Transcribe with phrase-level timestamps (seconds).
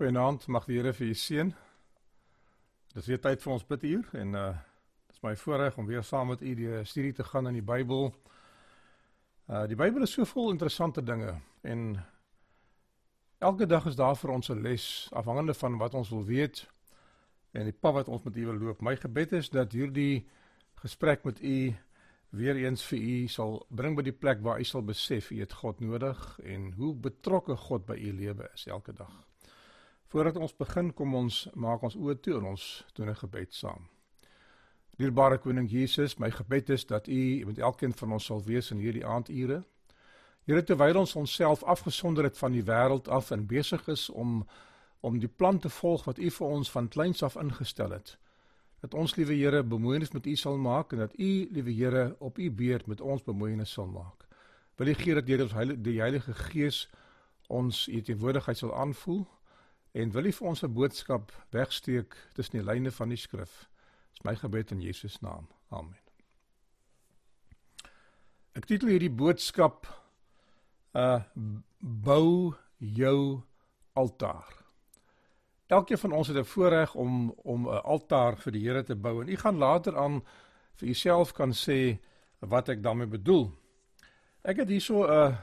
[0.00, 1.50] Goeienaand, mag die Here vir u seën.
[2.94, 4.44] Dis weer tyd vir ons biduur en uh
[5.10, 8.08] dis my voorreg om weer saam met u die studie te gaan in die Bybel.
[9.44, 11.34] Uh die Bybel is so vol interessante dinge
[11.68, 11.84] en
[13.44, 16.64] elke dag is daar vir ons 'n les afhangende van wat ons wil weet
[17.52, 18.80] en die pad wat ons met u wil loop.
[18.80, 20.26] My gebed is dat hierdie
[20.80, 21.76] gesprek met u
[22.30, 25.52] weer eens vir u sal bring by die plek waar u sal besef u het
[25.52, 29.29] God nodig en hoe betrokke God by u lewe is elke dag.
[30.10, 32.62] Voordat ons begin, kom ons maak ons oë toe en ons
[32.98, 33.86] doen 'n gebed saam.
[34.98, 38.78] Dierbare koning Jesus, my gebed is dat U met elkeen van ons sal wees in
[38.78, 39.62] hierdie aandure.
[40.44, 44.46] Here terwyl ons onsself afgesonder het van die wêreld af en besig is om
[45.00, 48.18] om die plan te volg wat U vir ons van kleins af ingestel het.
[48.80, 52.38] Dat ons liewe Here bemoeienis met U sal maak en dat U liewe Here op
[52.38, 54.26] U beurt met ons bemoeienis sal maak.
[54.76, 56.88] Wil U gee dat deur ons heilige die Heilige Gees
[57.46, 59.26] ons U teenwoordigheid sal aanvoel
[59.92, 63.68] En wil U vir ons 'n boodskap wegsteek tussen die lyne van die skrif?
[64.10, 65.48] Dis my gebed in Jesus naam.
[65.68, 65.98] Amen.
[68.52, 69.86] Ek titel hierdie boodskap
[70.92, 71.22] uh
[71.80, 73.42] bou jou
[73.92, 74.60] altaar.
[75.66, 79.22] Elkeen van ons het 'n voorreg om om 'n altaar vir die Here te bou
[79.22, 80.22] en u gaan later aan
[80.74, 81.98] vir uself kan sê
[82.38, 83.52] wat ek daarmee bedoel.
[84.42, 85.36] Ek het hierso 'n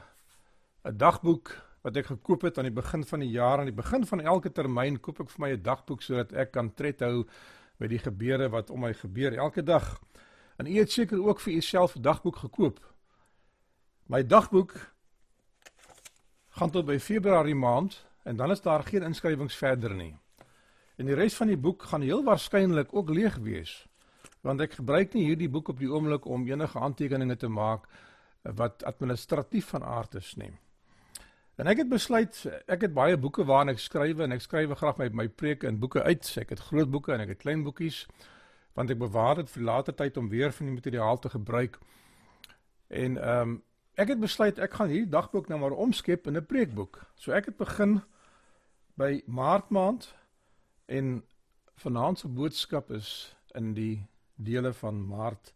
[0.84, 4.06] 'n dagboek wat ek gekoop het aan die begin van die jaar aan die begin
[4.06, 7.26] van elke termyn koop ek vir my 'n dagboek sodat ek kan tred hou
[7.78, 10.00] met die gebeure wat om my gebeur elke dag.
[10.58, 12.80] En u het seker ook vir uself 'n dagboek gekoop.
[14.06, 14.74] My dagboek
[16.48, 20.16] gaan tot by Februarie maand en dan is daar geen inskrywings verder nie.
[20.96, 23.88] En die res van die boek gaan heel waarskynlik ook leeg wees
[24.40, 27.88] want ek gebruik nie hierdie boek op die oomblik om enige aantekeninge te maak
[28.42, 30.52] wat administratief van aard is nie.
[31.58, 32.36] En ek het besluit
[32.70, 35.80] ek het baie boeke waarin ek skryf en ek skryf graag my my preke in
[35.82, 36.26] boeke uit.
[36.38, 38.04] Ek het groot boeke en ek het klein boekies
[38.78, 41.80] want ek bewaar dit vir later tyd om weer van die materiaal te gebruik.
[42.88, 43.56] En ehm um,
[43.98, 47.00] ek het besluit ek gaan hierdie dagboek nou maar omskep in 'n preekboek.
[47.14, 48.02] So ek het begin
[48.94, 50.14] by Maart maand
[50.86, 51.24] en
[51.74, 55.52] vanaand se boodskap is in die dele van Maart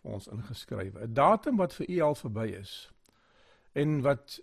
[0.00, 0.96] vir ons ingeskryf.
[0.96, 2.90] 'n Datum wat vir u al verby is
[3.72, 4.40] en wat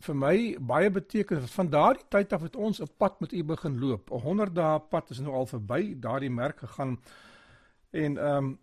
[0.00, 3.78] vir my baie beteken van daardie tyd af het ons 'n pad met u begin
[3.78, 4.10] loop.
[4.10, 7.00] 'n 100 dae pad is nou al verby, daardie merk gegaan.
[7.90, 8.58] En ehm um,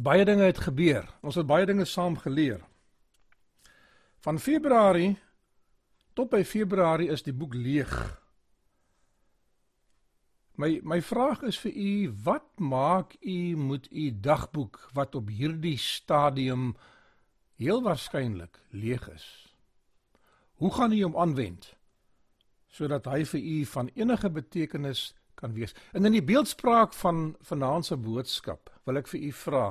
[0.00, 1.08] baie dinge het gebeur.
[1.20, 2.60] Ons het baie dinge saam geleer.
[4.20, 5.18] Van Februarie
[6.14, 8.22] tot by Februarie is die boek leeg.
[10.54, 15.78] My my vraag is vir u, wat maak u met u dagboek wat op hierdie
[15.78, 16.76] stadium
[17.56, 19.51] heel waarskynlik leeg is?
[20.62, 21.72] Hoe gaan u hom aanwend
[22.70, 25.00] sodat hy vir u van enige betekenis
[25.34, 25.74] kan wees?
[25.90, 29.64] En in die beeldspraak van vanaand se boodskap wil ek vir u vra: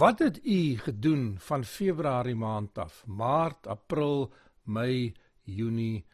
[0.00, 3.02] Wat het u gedoen van Februarie maand af?
[3.04, 4.32] Maart, April,
[4.64, 5.12] Mei,
[5.44, 6.06] Junie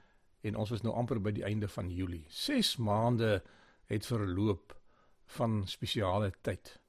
[0.42, 2.26] en ons is nou amper by die einde van Julie.
[2.28, 3.44] 6 maande
[3.86, 4.74] het verloop
[5.38, 6.81] van spesiale tyd.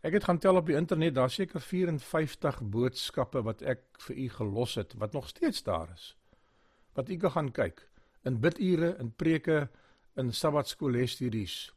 [0.00, 4.28] Ek het gaan tel op die internet, daar seker 54 boodskappe wat ek vir u
[4.32, 6.14] gelos het wat nog steeds daar is.
[6.96, 7.82] Wat u kan gaan kyk
[8.24, 9.68] in bidure, in preke,
[10.16, 11.72] in sabbatskoolstudies.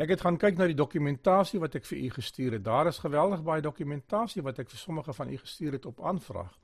[0.00, 2.64] Ek het gaan kyk na die dokumentasie wat ek vir u gestuur het.
[2.64, 6.56] Daar is geweldig baie dokumentasie wat ek vir sommige van u gestuur het op aanvraag.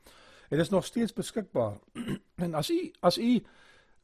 [0.48, 1.76] Dit is nog steeds beskikbaar.
[2.44, 3.44] en as u as u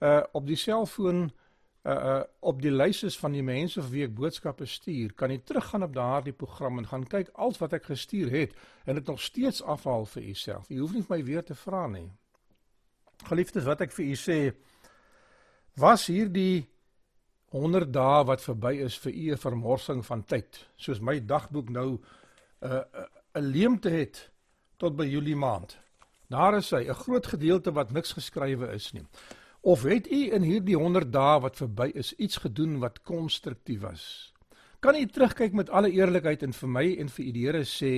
[0.01, 1.44] uh op die selfoon uh
[1.85, 5.85] uh op die lyse van die mense vir wie ek boodskappe stuur, kan jy teruggaan
[5.85, 8.55] op daardie program en gaan kyk al wat ek gestuur het
[8.87, 10.69] en dit nog steeds afhaal vir jouself.
[10.69, 12.09] Jy hoef nie my weer te vra nie.
[13.29, 14.39] Geliefdes, wat ek vir u sê,
[15.77, 16.65] was hierdie
[17.55, 21.89] 100 dae wat verby is vir u 'n vermorsing van tyd, soos my dagboek nou
[21.93, 22.01] 'n
[22.63, 24.31] uh, 'n uh, leemte het
[24.79, 25.77] tot by Julie maand.
[26.29, 29.07] Daar is hy, 'n groot gedeelte wat niks geskrywe is nie.
[29.65, 34.03] Of het u in hierdie 100 dae wat verby is iets gedoen wat konstruktief was?
[34.85, 37.93] Kan u terugkyk met alle eerlikheid en vir my en vir u die Here sê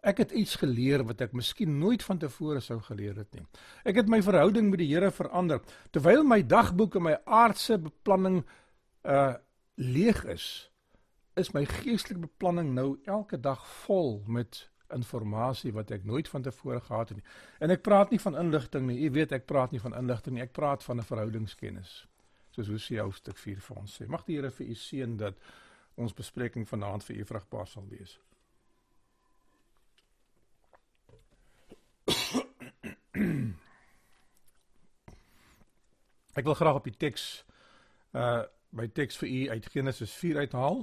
[0.00, 3.44] ek het iets geleer wat ek miskien nooit van tevore sou geleer het nie.
[3.84, 5.60] Ek het my verhouding met die Here verander
[5.92, 8.40] terwyl my dagboek en my aardse beplanning
[9.04, 9.34] uh
[9.76, 10.70] leeg is.
[11.36, 14.64] Is my geestelike beplanning nou elke dag vol met
[14.94, 17.26] inligting wat ek nooit van tevore gehad het nie.
[17.60, 18.98] En ek praat nie van inligting nie.
[19.06, 20.42] U weet ek praat nie van inligting nie.
[20.42, 22.06] Ek praat van 'n verhoudingskennis.
[22.50, 24.06] Soos Hosea hoofstuk 4 vir ons sê.
[24.08, 25.34] Mag die Here vir u seën dat
[25.96, 28.18] ons bespreking vanaand vir u vrugbaar sal wees.
[36.34, 37.44] Ek wil graag op die teks
[38.12, 38.42] uh
[38.74, 40.80] my teks vir u uit Genesis 4 uithaal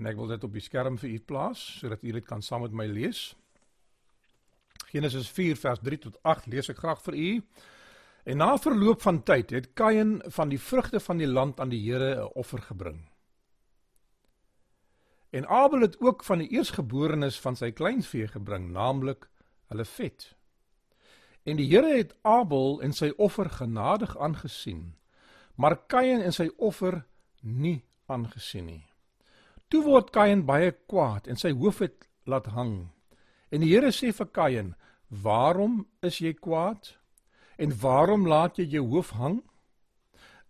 [0.00, 2.64] en ek wil dit op die skerm vir u plaas sodat u dit kan saam
[2.64, 3.34] met my lees.
[4.88, 7.30] Genesis 4 vers 3 tot 8 lees ek graag vir u.
[8.24, 11.82] En na verloop van tyd het Kain van die vrugte van die land aan die
[11.84, 13.08] Here 'n offer gebring.
[15.30, 19.28] En Abel het ook van die eersgeborenes van sy kleinvee gebring, naamlik
[19.68, 20.34] hulle vet.
[21.44, 24.96] En die Here het Abel en sy offer genadig aangesien,
[25.54, 27.04] maar Kain en sy offer
[27.40, 28.89] nie aangesien nie.
[29.70, 32.90] Toe word Kain baie kwaad en sy hoof het laat hang.
[33.50, 34.74] En die Here sê vir Kain:
[35.08, 36.96] "Waarom is jy kwaad?
[37.58, 39.42] En waarom laat jy jou hoof hang?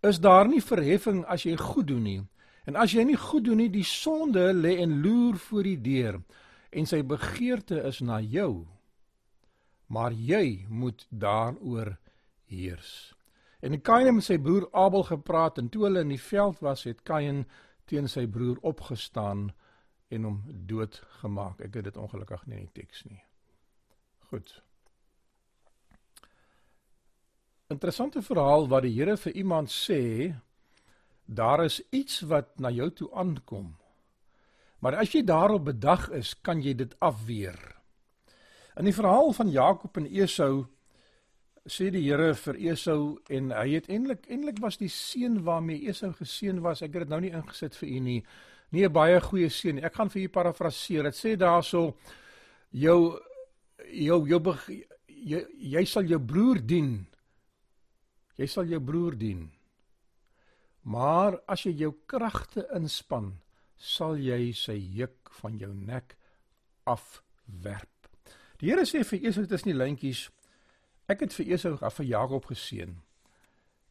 [0.02, 2.22] Is daar nie verheffing as jy goed doen nie?
[2.66, 6.22] En as jy nie goed doen nie, die sonde lê en loer voor die deur
[6.70, 8.66] en sy begeerte is na jou."
[9.90, 11.96] maar jy moet daaroor
[12.44, 13.14] heers.
[13.60, 16.86] En Kain het met sy broer Abel gepraat en toe hulle in die veld was,
[16.86, 17.42] het Kain
[17.90, 19.50] teen sy broer opgestaan
[20.10, 20.40] en hom
[20.70, 21.60] doodgemaak.
[21.66, 23.22] Ek het dit ongelukkig nie in die teks nie.
[24.30, 24.52] Goed.
[27.70, 30.02] Interessante verhaal wat die Here vir iemand sê,
[31.26, 33.76] daar is iets wat na jou toe aankom.
[34.82, 37.58] Maar as jy daarop bedag is, kan jy dit afweer.
[38.78, 40.64] In die verhaal van Jakob en Esau
[41.68, 46.12] sê die Here vir Esau en hy het eintlik eintlik was die seun waarmee Esau
[46.16, 46.82] geseën was.
[46.82, 48.22] Ek het dit nou nie ingesit vir u nie.
[48.72, 49.84] Nie 'n baie goeie seën nie.
[49.84, 51.02] Ek gaan vir u parafraseer.
[51.02, 51.96] Dit sê daarso
[52.72, 53.18] jou
[53.92, 54.40] jou jou
[55.08, 57.06] jy, jy sal jou broer dien.
[58.38, 59.50] Jy sal jou broer dien.
[60.82, 63.34] Maar as jy jou kragte inspann,
[63.76, 66.16] sal jy sy juk van jou nek
[66.86, 68.08] afwerp.
[68.60, 70.30] Die Here sê vir Esau dit is nie lyntjies.
[71.10, 72.92] Ek het vir Esau af vir Jakob geseën.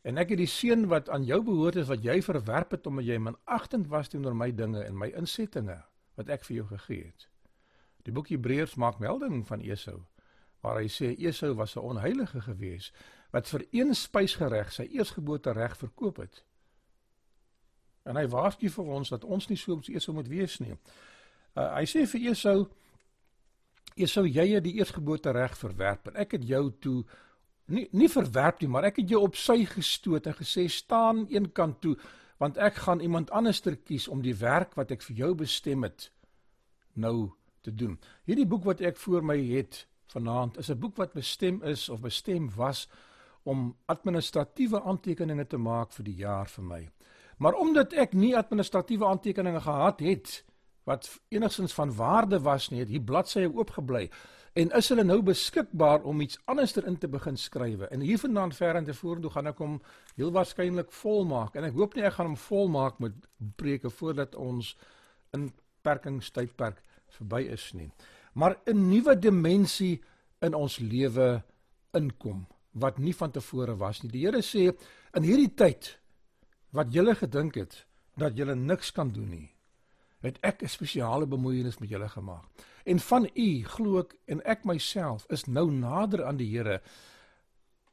[0.07, 3.09] En ek het die seën wat aan jou behoort is wat jy verwerp het omdat
[3.09, 5.81] jy minagtend was teenoor my dinge en my insettinge
[6.15, 7.27] wat ek vir jou gegee het.
[8.07, 9.99] Die boek Hebreërs maak melding van Esau
[10.63, 12.91] waar hy sê Esau was 'n onheilige gewees
[13.31, 16.43] wat vir een spysgereg sy eersgeboorte reg verkoop het.
[18.03, 20.75] En hy waarsku vir ons dat ons nie so op Esau moet wees nie.
[21.55, 22.67] Uh, hy sê vir Esau
[24.07, 27.03] sou jy die eersgeboorte reg verwerp en ek het jou toe
[27.67, 31.51] nie nie verwerp nie, maar ek het jou op sy gestoot en gesê staan een
[31.51, 31.95] kant toe
[32.39, 36.09] want ek gaan iemand anderster kies om die werk wat ek vir jou bestem het
[36.95, 37.31] nou
[37.61, 37.97] te doen.
[38.25, 42.01] Hierdie boek wat ek voor my het vanaand is 'n boek wat bestem is of
[42.01, 42.87] bestem was
[43.43, 46.89] om administratiewe aantekeninge te maak vir die jaar vir my.
[47.37, 50.43] Maar omdat ek nie administratiewe aantekeninge gehad het
[50.83, 54.09] wat enigstens van waarde was nie, het hier bladsye oopgebly
[54.57, 57.87] en is hulle nou beskikbaar om iets anders erin te begin skrywe.
[57.93, 59.77] En hiervandaan ver en tevorentoe gaan ek hom
[60.17, 63.27] heel waarskynlik volmaak en ek hoop nie ek gaan hom volmaak met
[63.59, 64.73] preke voordat ons
[65.37, 66.81] inperkingstydperk
[67.19, 67.91] verby is nie.
[68.33, 70.01] Maar 'n nuwe dimensie
[70.41, 71.43] in ons lewe
[71.93, 74.11] inkom wat nie van tevore was nie.
[74.11, 74.73] Die Here sê
[75.13, 75.99] in hierdie tyd
[76.71, 77.85] wat julle gedink het
[78.17, 79.58] dat julle niks kan doen nie
[80.21, 82.43] het ek 'n spesiale bemoeienis met julle gemaak.
[82.83, 86.81] En van u glo ek en ek myself is nou nader aan die Here.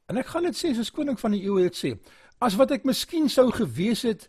[0.07, 1.99] En ek gaan dit sê soos koning van die eeue het sê,
[2.39, 4.29] as wat ek miskien sou gewees het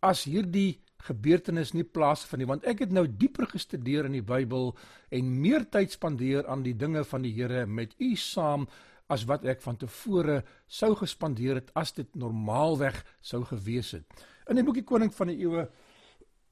[0.00, 4.76] as hierdie gebeurtenis nie plaasvind nie, want ek het nou dieper gestudeer in die Bybel
[5.10, 8.68] en meer tyd spandeer aan die dinge van die Here met u saam
[9.12, 14.24] as wat ek van tevore sou gespandeer het as dit normaalweg sou gewees het.
[14.48, 15.68] In die boekie koning van die eeue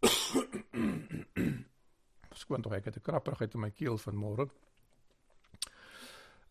[2.42, 4.48] Skoon tog ek het 'n krapperigheid in my keel vanmôre.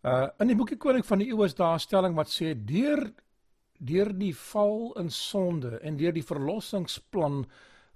[0.04, 3.14] Uh in die boekie Koning van die Eeue is daar 'n stelling wat sê deur
[3.80, 7.46] deur die val in sonde en deur die verlossingsplan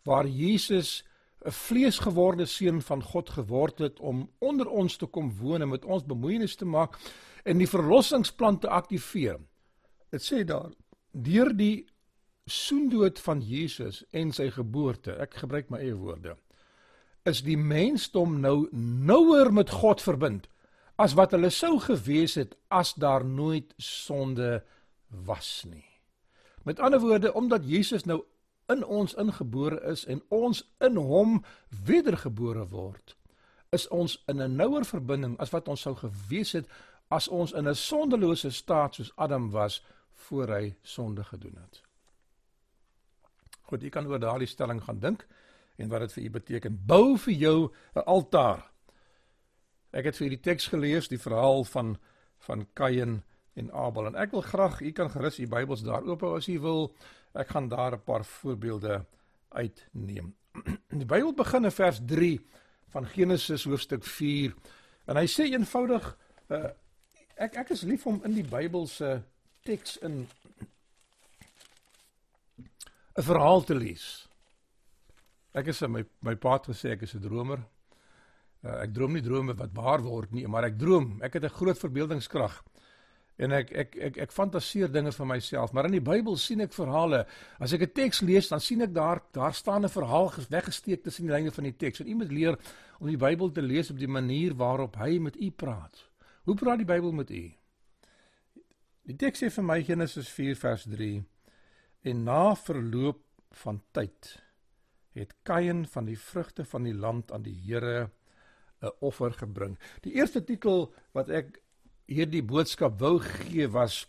[0.04, 1.04] waar Jesus
[1.46, 5.86] 'n vleesgeworde seun van God geword het om onder ons te kom woon en met
[5.86, 6.98] ons bemoeienis te maak
[7.44, 9.40] en die verlossingsplan te aktiveer.
[10.10, 10.72] Dit sê daar
[11.12, 11.86] deur die
[12.46, 16.36] soendood van Jesus en sy geboorte, ek gebruik my eie woorde,
[17.25, 20.46] is die mensdom nou nouer met God verbind
[21.02, 24.62] as wat hulle sou gewees het as daar nooit sonde
[25.25, 25.88] was nie.
[26.64, 28.22] Met ander woorde, omdat Jesus nou
[28.70, 31.42] in ons ingebore is en ons in hom
[31.86, 33.18] wedergebore word,
[33.74, 36.70] is ons in 'n nouer verbinding as wat ons sou gewees het
[37.10, 39.84] as ons in 'n sondelose staat soos Adam was
[40.14, 41.85] voor hy sonde gedoen het.
[43.65, 45.25] Goed, jy kan oor daardie stelling gaan dink
[45.77, 46.79] en wat dit vir u beteken.
[46.88, 48.72] Bou vir jou 'n altaar.
[49.91, 51.98] Ek het vir die teks gelees, die verhaal van
[52.45, 53.24] van Kain
[53.55, 54.05] en Abel.
[54.05, 56.95] En ek wil graag, u kan gerus u Bybels daar oop hou as u wil.
[57.34, 59.05] Ek gaan daar 'n paar voorbeelde
[59.50, 60.36] uitneem.
[61.01, 62.39] Die Bybel begin in vers 3
[62.88, 64.53] van Genesis hoofstuk 4
[65.05, 66.05] en hy sê eenvoudig
[66.48, 66.69] uh,
[67.36, 69.17] ek ek is lief om in die Bybel se
[69.67, 70.27] teks in
[73.15, 74.27] 'n verhaal te lees.
[75.55, 77.63] Ek is my my pa het gesê ek is 'n dromer.
[78.63, 81.22] Uh, ek droom nie drome wat waar word nie, maar ek droom.
[81.22, 82.63] Ek het 'n groot verbeeldingskrag.
[83.38, 86.74] En ek ek ek ek fantasieer dinge vir myself, maar in die Bybel sien ek
[86.74, 87.25] verhale.
[87.60, 91.27] As ek 'n teks lees, dan sien ek daar daar staan 'n verhaal weggesteek tussen
[91.27, 92.00] die lyne van die teks.
[92.00, 92.57] En iemand leer
[93.00, 96.10] om die Bybel te lees op die manier waarop hy met u praat.
[96.43, 97.53] Hoe praat die Bybel met u?
[99.05, 101.24] Die teks sê vir my Genesis 4 vers 3
[102.06, 103.22] en na verloop
[103.64, 104.36] van tyd
[105.18, 108.12] het Kain van die vrugte van die land aan die Here
[108.82, 109.78] 'n offer gebring.
[110.02, 111.62] Die eerste titel wat ek
[112.06, 114.06] hierdie boodskap wou gee was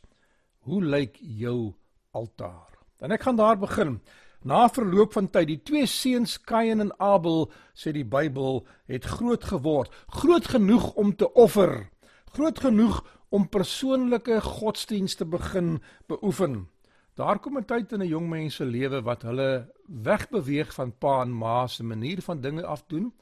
[0.59, 1.75] hoe lyk jou
[2.11, 2.79] altaar?
[3.00, 4.00] En ek gaan daar begin.
[4.43, 9.45] Na verloop van tyd, die twee seuns Kain en Abel, sê die Bybel, het groot
[9.45, 11.88] geword, groot genoeg om te offer,
[12.25, 16.69] groot genoeg om persoonlike godsdienste begin beoefen.
[17.16, 21.23] Daar kom 'n tyd in 'n jong mens se lewe wat hulle wegbeweeg van pa
[21.23, 23.14] en ma se manier van dinge afdoen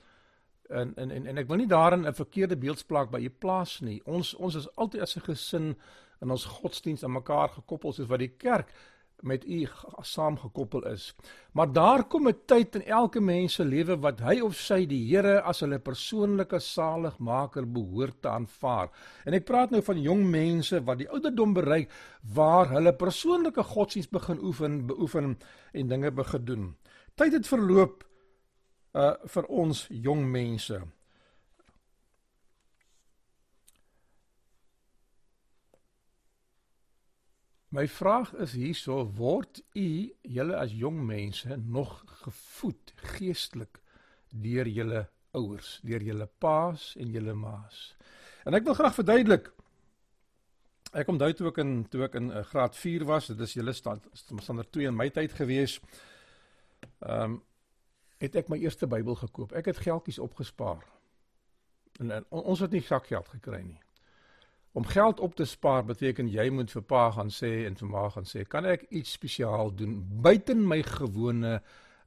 [0.69, 4.01] en en en, en ek wil nie daarin 'n verkeerde beeldspraak by u plaas nie.
[4.05, 5.79] Ons ons is altyd as 'n gesin
[6.21, 8.73] in ons godsdiens aan mekaar gekoppel soos wat die kerk
[9.21, 9.67] met u
[10.01, 11.15] saamgekoppel is.
[11.53, 15.09] Maar daar kom 'n tyd in elke mens se lewe wat hy of sy die
[15.09, 18.89] Here as hulle persoonlike saligmaker behoort te aanvaar.
[19.25, 21.91] En ek praat nou van jong mense wat die ouderdom bereik
[22.35, 25.39] waar hulle persoonlike godsdiens begin oefen, beoefen
[25.73, 26.77] en dinge begin doen.
[27.15, 28.05] Tyd het verloop
[28.95, 30.83] uh vir ons jong mense.
[37.75, 39.89] My vraag is hierso word u
[40.23, 43.81] julle as jong mense nog gevoed geestelik
[44.31, 45.01] deur julle
[45.35, 47.81] ouers, deur julle paas en julle maas.
[48.47, 49.51] En ek wil graag verduidelik.
[50.95, 53.75] Ek onthou toe ek in toe ek in uh, graad 4 was, dit is julle
[53.75, 55.81] stand standaard 2 in my tyd gewees.
[57.01, 57.41] Ehm um,
[58.23, 59.51] het ek my eerste Bybel gekoop.
[59.53, 60.87] Ek het geldjies opgespaar.
[62.01, 63.81] En, en ons het nie sakgeld gekry nie.
[64.75, 68.09] Om geld op te spaar beteken jy moet vir pa gaan sê en vir ma
[68.11, 71.61] gaan sê, kan ek iets spesiaal doen buiten my gewone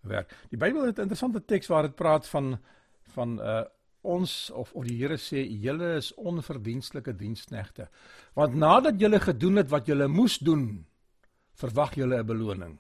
[0.04, 0.34] werk.
[0.52, 2.58] Die Bybel het 'n interessante teks waar dit praat van
[3.16, 3.64] van uh
[4.08, 7.88] ons of of die Here sê julle is onverdienstelike diensknegte.
[8.34, 10.86] Want nadat julle gedoen het wat julle moes doen,
[11.54, 12.80] verwag julle 'n beloning.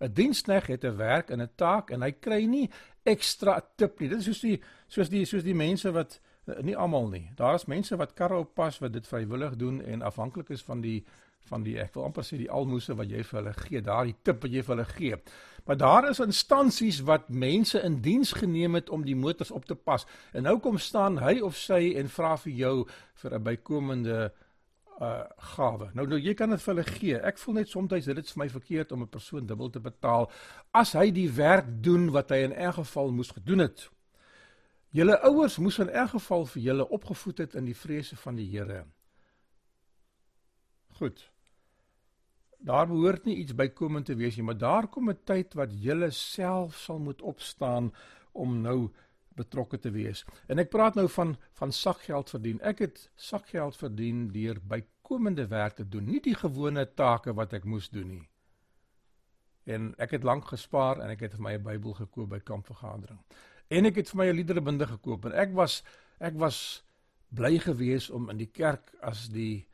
[0.00, 2.70] 'n Dienskneg het 'n werk en 'n taak en hy kry nie
[3.02, 4.08] ekstra tip nie.
[4.08, 6.20] Dit is soos die soos die soos die mense wat
[6.62, 7.30] nie almal nie.
[7.36, 11.04] Daar is mense wat karre oppas wat dit vrywillig doen en afhanklik is van die
[11.44, 14.44] van die ek wil amper sê die almoses wat jy vir hulle gee, daardie tip
[14.46, 15.18] wat jy vir hulle gee.
[15.64, 19.76] Maar daar is instansies wat mense in diens geneem het om die motors op te
[19.76, 20.06] pas.
[20.32, 22.74] En nou kom staan hy of sy en vra vir jou
[23.22, 24.32] vir 'n bykomende
[25.00, 25.24] uh
[25.56, 25.90] gawe.
[25.94, 27.16] Nou nou jy kan dit vir hulle gee.
[27.18, 30.30] Ek voel net soms dit is vir my verkeerd om 'n persoon dubbel te betaal
[30.72, 33.90] as hy die werk doen wat hy in elk geval moes gedoen het.
[34.94, 38.46] Julle ouers moes in elk geval vir julle opgevoed het in die vrese van die
[38.46, 38.84] Here.
[41.00, 41.24] Goed.
[42.62, 46.10] Daar behoort nie iets bykomend te wees nie, maar daar kom 'n tyd wat julle
[46.10, 47.92] self sal moet opstaan
[48.32, 48.92] om nou
[49.34, 50.24] betrokke te wees.
[50.46, 52.60] En ek praat nou van van sakgeld verdien.
[52.60, 57.64] Ek het sakgeld verdien deur bykomende werk te doen, nie die gewone take wat ek
[57.64, 58.28] moes doen nie.
[59.64, 63.18] En ek het lank gespaar en ek het vir my 'n Bybel gekoop by kampvergadering.
[63.68, 65.82] En ek het vir my 'n liederebinde gekoop en ek was
[66.20, 66.84] ek was
[67.28, 69.66] bly geweest om in die kerk as die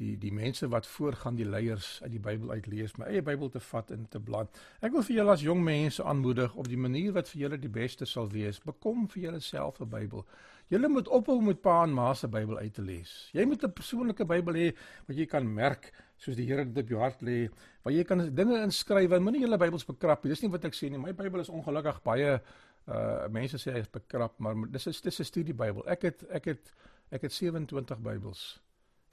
[0.00, 3.60] die die mense wat voorgaan die leiers uit die Bybel uitlees, my eie Bybel te
[3.60, 4.46] vat en te blaai.
[4.82, 7.70] Ek wil vir julle as jong mense aanmoedig op die manier wat vir julle die
[7.70, 8.58] beste sal wees.
[8.64, 10.26] Bekom vir julleself 'n Bybel.
[10.72, 13.30] Julle moet ophou met pa en ma se Bybel uit te lees.
[13.32, 14.74] Jy moet 'n persoonlike Bybel hê
[15.06, 17.50] wat jy kan merk soos die Here dit op jou hart lê,
[17.82, 20.30] waar jy kan dinge inskryf en moenie julle Bybels bekrap nie.
[20.30, 20.98] Dis nie wat ek sê nie.
[20.98, 22.40] My Bybel is ongelukkig baie
[22.88, 25.86] uh mense sê hy is bekrap, maar dis is dis 'n studie Bybel.
[25.88, 26.72] Ek het ek het
[27.10, 28.60] ek het 27 Bybels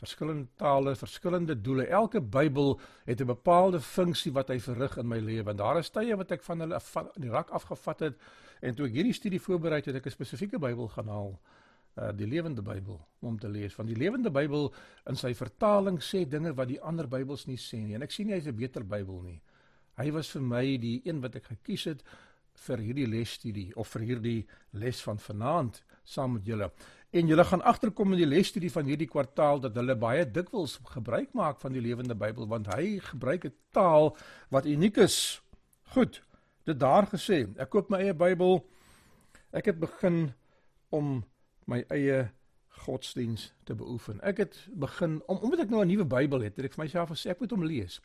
[0.02, 1.86] verskillende tale, verskillende doele.
[1.86, 5.50] Elke Bybel het 'n bepaalde funksie wat hy verrig in my lewe.
[5.50, 8.16] En daar is tye wat ek van hulle van die rak afgevat het
[8.62, 11.40] en toe ek hierdie studie voorberei het, ek 'n spesifieke Bybel gaan haal,
[11.98, 13.74] uh die Lewende Bybel om te lees.
[13.74, 14.74] Van die Lewende Bybel
[15.06, 17.96] in sy vertaling sê dinge wat die ander Bybels nie sê nie.
[17.96, 19.42] En ek sien hy's 'n beter Bybel nie.
[19.98, 22.04] Hy was vir my die een wat ek gekies het
[22.56, 26.72] vir hierdie lesstudie of vir hierdie les van vanaand saam met julle.
[27.12, 31.34] En julle gaan agterkom in die lesstudie van hierdie kwartaal dat hulle baie dikwels gebruik
[31.34, 34.16] maak van die lewende Bybel want hy gebruik 'n taal
[34.50, 35.42] wat uniek is.
[35.94, 36.22] Goed,
[36.64, 37.48] dit daar gesê.
[37.58, 38.66] Ek koop my eie Bybel.
[39.52, 40.34] Ek het begin
[40.90, 41.24] om
[41.66, 42.32] my eie
[42.86, 44.22] godsdiens te beoefen.
[44.22, 47.10] Ek het begin om omdat ek nou 'n nuwe Bybel het, het ek vir myself
[47.10, 48.02] gesê ek moet hom lees.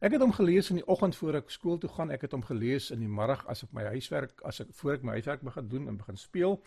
[0.00, 2.10] Ek het hom gelees in die oggend voor ek skool toe gaan.
[2.12, 5.06] Ek het hom gelees in die middag as ek my huiswerk as ek voor ek
[5.06, 6.58] my huiswerk begin doen en begin speel.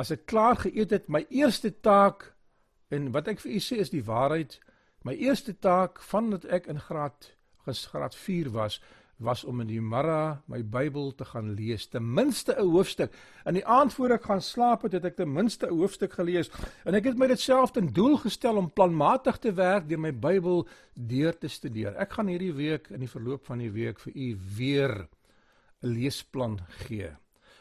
[0.00, 2.32] As ek klaar geëet het, my eerste taak
[2.88, 4.58] en wat ek vir u sê is die waarheid,
[5.04, 7.32] my eerste taak vandat ek in graad
[7.64, 8.80] graad 4 was,
[9.16, 13.12] was om in die Mara my Bybel te gaan lees, ten minste 'n hoofstuk.
[13.44, 16.50] In die aand voor ek gaan slaap het, het ek ten minste 'n hoofstuk gelees
[16.84, 20.12] en ek het my dit self ten doel gestel om planmatig te werk deur my
[20.12, 21.94] Bybel deur te studeer.
[21.96, 25.08] Ek gaan hierdie week in die verloop van die week vir u weer
[25.82, 27.10] 'n leesplan gee.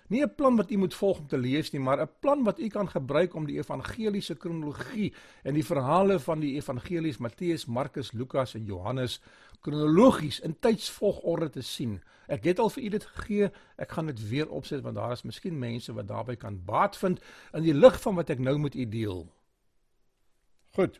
[0.09, 2.59] Nie 'n plan wat u moet volg om te lees nie, maar 'n plan wat
[2.59, 8.11] u kan gebruik om die evangeliese kronologie en die verhale van die evangelies Matteus, Markus,
[8.11, 9.21] Lukas en Johannes
[9.63, 12.01] kronologies in tydsvolgorde te sien.
[12.27, 15.23] Ek het al vir u dit gegee, ek gaan dit weer opsit want daar is
[15.27, 18.75] miskien mense wat daarbey kan baat vind in die lig van wat ek nou met
[18.75, 19.23] u deel.
[20.75, 20.99] Goed.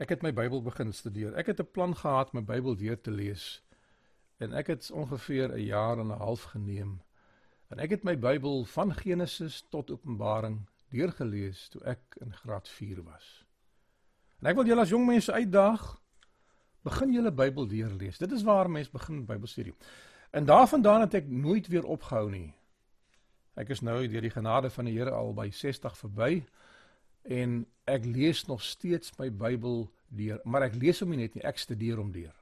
[0.00, 1.34] Ek het my Bybel begin studeer.
[1.36, 3.62] Ek het 'n plan gehad my Bybel weer te lees.
[4.38, 7.02] En ek het ongeveer 'n jaar en 'n half geneem.
[7.68, 13.02] En ek het my Bybel van Genesis tot Openbaring deurgelees toe ek in graad 4
[13.02, 13.49] was.
[14.40, 15.82] En ek wil julle as jong mense uitdaag
[16.86, 18.18] begin julle Bybel deurlees.
[18.18, 19.74] Dit is waar mense begin Bybelstudie.
[20.32, 22.54] En daarvandaan het ek nooit weer opgehou nie.
[23.60, 26.44] Ek is nou deur die genade van die Here al by 60 verby
[27.28, 31.44] en ek lees nog steeds my Bybel deur, maar ek lees hom nie net nie,
[31.44, 32.32] ek studeer hom deur.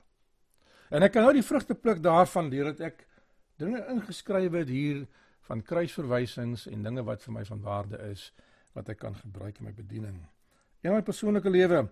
[0.94, 3.02] En ek kan nou die vrugte pluk daarvan deurdat ek
[3.58, 5.02] dinge ingeskryf het hier
[5.48, 8.30] van kruisverwysings en dinge wat vir my van waarde is
[8.76, 10.20] wat ek kan gebruik in my bediening.
[10.82, 11.88] In my persoonlike lewe.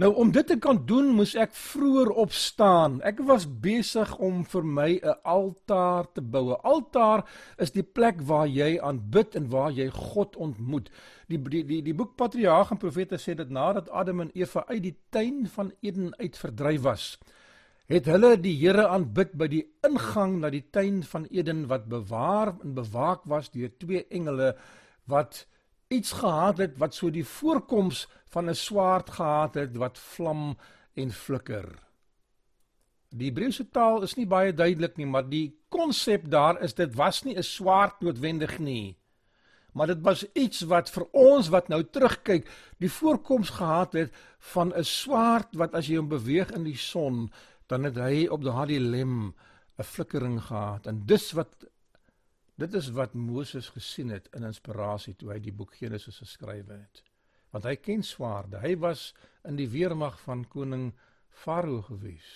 [0.00, 3.00] Nou om dit te kan doen, moes ek vroeër opstaan.
[3.04, 6.52] Ek was besig om vir my 'n altaar te bou.
[6.52, 7.24] 'n Altaar
[7.58, 10.88] is die plek waar jy aanbid en waar jy God ontmoet.
[11.28, 14.82] Die die die, die boek Patriarge en Profete sê dat nadat Adam en Eva uit
[14.82, 17.18] die tuin van Eden uit verdryf was,
[17.86, 22.54] het hulle die Here aanbid by die ingang na die tuin van Eden wat bewaar
[22.62, 24.56] en bewaak was deur twee engele
[25.04, 25.46] wat
[25.92, 30.56] iets gehad het wat so die voorkoms van 'n swaard gehad het wat vlam
[30.94, 31.68] en flikker.
[33.08, 37.22] Die Hebreëse taal is nie baie duidelik nie, maar die konsep daar is dit was
[37.22, 38.96] nie 'n swaard noodwendig nie.
[39.72, 44.72] Maar dit was iets wat vir ons wat nou terugkyk, die voorkoms gehad het van
[44.76, 47.30] 'n swaard wat as jy hom beweeg in die son
[47.66, 49.34] dan het hy op daardie lem
[49.78, 51.66] 'n flikkering gehad en dis wat
[52.62, 57.02] dit is wat Moses gesien het in inspirasie toe hy die boek Genesis geskryf het.
[57.52, 58.60] Want hy ken swaarde.
[58.62, 59.10] Hy was
[59.48, 60.92] in die weermag van koning
[61.42, 62.28] Farao gewees.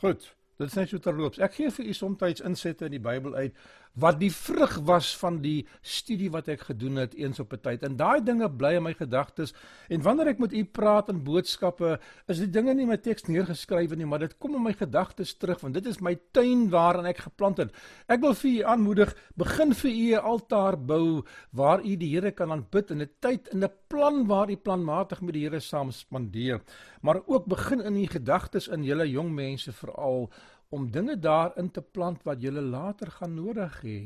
[0.00, 1.38] Goed dit is net so terloops.
[1.42, 3.58] Ek gee vir u soms insette in die Bybel uit
[3.98, 7.82] wat die vrug was van die studie wat ek gedoen het eens op 'n tyd.
[7.82, 9.54] En daai dinge bly in my gedagtes.
[9.88, 13.26] En wanneer ek met u praat in boodskappe, is die dinge nie in my teks
[13.26, 17.06] neergeskryf nie, maar dit kom in my gedagtes terug want dit is my tuin waarin
[17.06, 17.72] ek geplant het.
[18.08, 22.30] Ek wil vir u aanmoedig, begin vir u 'n altaar bou waar u die Here
[22.32, 25.90] kan aanbid in 'n tyd en 'n plan waar u planmatig met die Here saam
[25.90, 26.60] spandeer.
[27.02, 30.30] Maar ook begin in u gedagtes in julle jong mense veral
[30.68, 34.00] om dinge daarin te plant wat jy later gaan nodig hê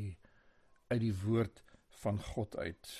[0.87, 1.63] uit die woord
[2.03, 2.91] van God uit.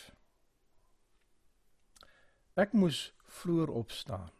[2.60, 4.32] Ek moes vroeër opstaan.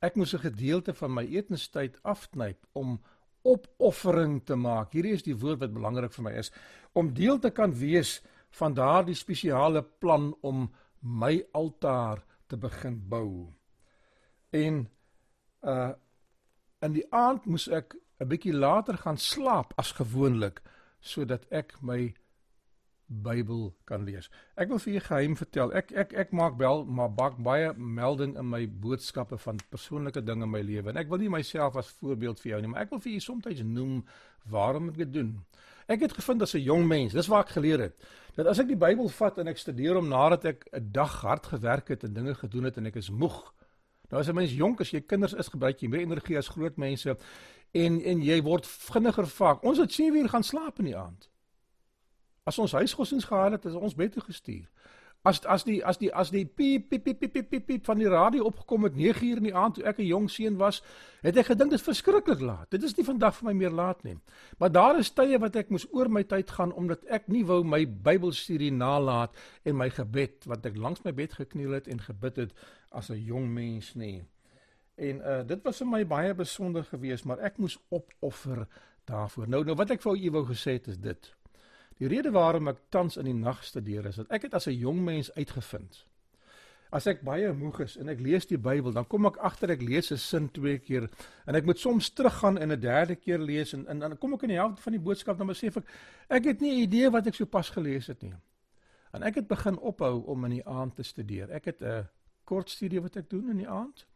[0.00, 3.00] Ek moes 'n gedeelte van my etenstyd afknyp om
[3.42, 4.92] opoffering te maak.
[4.92, 6.52] Hierdie is die woord wat belangrik vir my is
[6.92, 13.52] om deel te kan wees van daardie spesiale plan om my altaar te begin bou.
[14.50, 14.88] En
[15.62, 15.92] uh
[16.80, 20.62] in die aand moes ek 'n bietjie later gaan slaap as gewoonlik
[21.00, 22.14] sodat ek my
[23.10, 24.28] Bybel kan lees.
[24.54, 25.72] Ek wil vir julle geheim vertel.
[25.74, 30.46] Ek ek ek maak wel maar bak baie melding in my boodskappe van persoonlike dinge
[30.46, 32.94] in my lewe en ek wil nie myself as voorbeeld vir jou nie, maar ek
[32.94, 34.04] wil vir julle soms noem
[34.46, 35.34] waarom ek dit doen.
[35.90, 37.96] Ek het gevind as 'n jong mens, dis waar ek geleer het,
[38.36, 41.46] dat as ek die Bybel vat en ek studeer hom nadat ek 'n dag hard
[41.46, 43.52] gewerk het en dinge gedoen het en ek is moeg.
[44.10, 46.76] Nou as 'n mens jonk is, jy kinders is, gebruik jy meer energie as groot
[46.76, 47.16] mense
[47.72, 49.64] en en jy word vinniger vaak.
[49.64, 51.28] Ons het 7 uur gaan slaap in die aand.
[52.44, 54.66] As ons huisgodsdienst gehad het, is ons bed toe gestuur.
[55.22, 58.08] As as die as die as die piep piep piep piep piep, piep van die
[58.08, 60.80] radio opgekom het 9uur in die aand toe ek 'n jong seun was,
[61.20, 62.70] het ek gedink dit is verskriklik laat.
[62.70, 64.16] Dit is nie vandag vir my meer laat nie.
[64.58, 67.62] Maar daar is tye wat ek moes oor my tyd gaan omdat ek nie wou
[67.64, 72.36] my Bybelstudie nalat en my gebed wat ek langs my bed gekniel het en gebid
[72.36, 72.52] het
[72.90, 74.22] as 'n jong mens nie.
[75.00, 78.66] En uh dit was vir my baie besonder geweest, maar ek moes opoffer
[79.08, 79.48] daarvoor.
[79.48, 81.30] Nou nou wat ek vir u wou gesê het is dit.
[82.00, 84.76] Die rede waarom ek tans in die nag studeer is dat ek het as 'n
[84.76, 86.04] jong mens uitgevind.
[86.90, 89.82] As ek baie moeg is en ek lees die Bybel, dan kom ek agter ek
[89.82, 91.08] lees 'n sin twee keer
[91.46, 94.42] en ek moet soms teruggaan en 'n derde keer lees en, en dan kom ek
[94.42, 95.84] in die helfte van die boodskap dan besef ek
[96.28, 98.34] ek het nie 'n idee wat ek sopas gelees het nie.
[99.12, 101.50] En ek het begin ophou om in die aand te studeer.
[101.50, 102.08] Ek het 'n
[102.44, 104.06] kort studie wat ek doen in die aand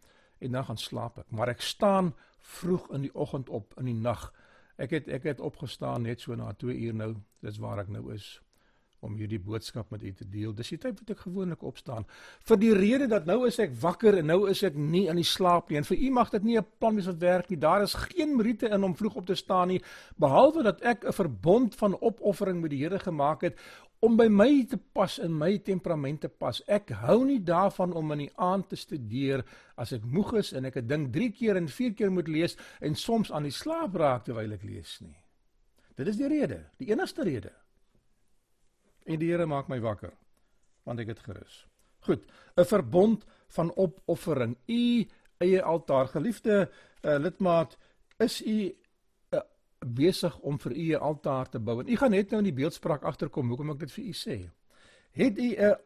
[0.44, 4.00] en dan gaan slaap ek, maar ek staan vroeg in die oggend op in die
[4.00, 4.32] nag
[4.74, 7.12] Ek het ek het opgestaan net so na 2 uur nou.
[7.46, 8.40] Dis waar ek nou is
[9.04, 10.54] om hierdie boodskap met u te deel.
[10.56, 12.06] Dis die tyd wat ek gewoonlik opstaan.
[12.48, 15.26] Vir die rede dat nou is ek wakker en nou is ek nie in die
[15.28, 15.76] slaap nie.
[15.76, 17.58] En vir u mag dit nie 'n plan wees wat werk nie.
[17.60, 19.82] Daar is geen meriete in om vroeg op te staan nie,
[20.16, 23.60] behalwe dat ek 'n verbond van opoffering met die Here gemaak het
[24.04, 26.60] om by my te pas in my temperament te pas.
[26.68, 29.44] Ek hou nie daarvan om in die aand te studeer
[29.80, 32.56] as ek moeg is en ek 'n ding 3 keer en 4 keer moet lees
[32.80, 35.16] en soms aan die slaap raak terwyl ek lees nie.
[35.96, 37.52] Dit is die rede, die enigste rede.
[39.06, 40.12] En die Here maak my wakker
[40.84, 41.66] want ek het gerus.
[42.00, 44.56] Goed, 'n verbond van opoffering.
[44.68, 45.06] U
[45.38, 46.68] eie altaar, geliefde
[47.02, 47.78] uh, lidmaat,
[48.18, 48.74] is u
[49.84, 51.80] besig om vir u 'n altaar te bou.
[51.80, 54.50] En u gaan net nou in die beeldspraak agterkom hoekom ek dit vir u sê.
[55.12, 55.76] Het u 'n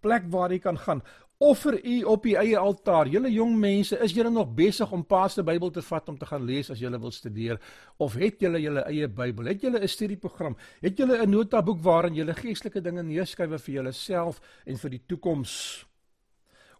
[0.00, 1.02] plek waar u kan gaan
[1.38, 3.08] offer u op u eie altaar.
[3.08, 6.26] Julle jong mense, is julle nog besig om Paas se Bybel te vat om te
[6.26, 7.60] gaan lees as julle wil studeer
[7.96, 9.46] of het julle julle eie Bybel?
[9.52, 10.56] Het julle 'n studieprogram?
[10.80, 15.86] Het julle 'n notaboek waarin julle geestelike dinge neerskryf vir julleself en vir die toekoms?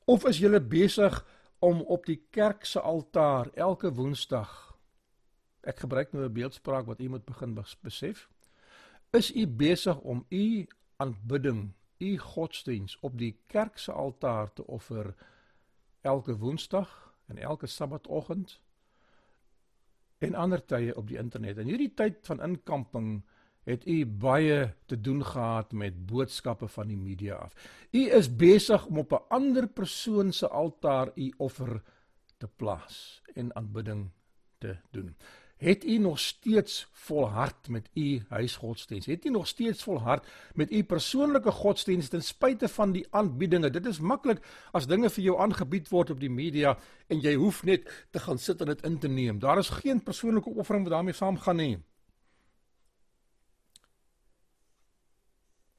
[0.07, 1.25] Of is julle besig
[1.61, 4.68] om op die kerk se altaar elke Woensdag
[5.69, 8.29] Ek gebruik nou 'n beeldspraak wat u moet begin besef.
[9.11, 15.15] Is u besig om u aanbidding, u godsdiens op die kerk se altaar te offer
[16.01, 18.61] elke Woensdag en elke Sabbathooggend
[20.19, 21.59] en ander tye op die internet?
[21.59, 23.23] In hierdie tyd van inkamping
[23.63, 27.53] het u baie te doen gehad met boodskappe van die media af.
[27.91, 31.83] U is besig om op 'n ander persoon se altaar u offer
[32.37, 34.11] te plaas en aanbidding
[34.59, 35.17] te doen
[35.59, 39.07] het u nog steeds volhard met u huisgodsdiens?
[39.07, 43.71] Het u nog steeds volhard met u persoonlike godsdiens ten spyte van die aanbiedinge?
[43.71, 44.43] Dit is maklik
[44.73, 48.39] as dinge vir jou aangebied word op die media en jy hoef net te gaan
[48.39, 49.39] sit en dit in te neem.
[49.39, 51.79] Daar is geen persoonlike offering wat daarmee saamgaan nie.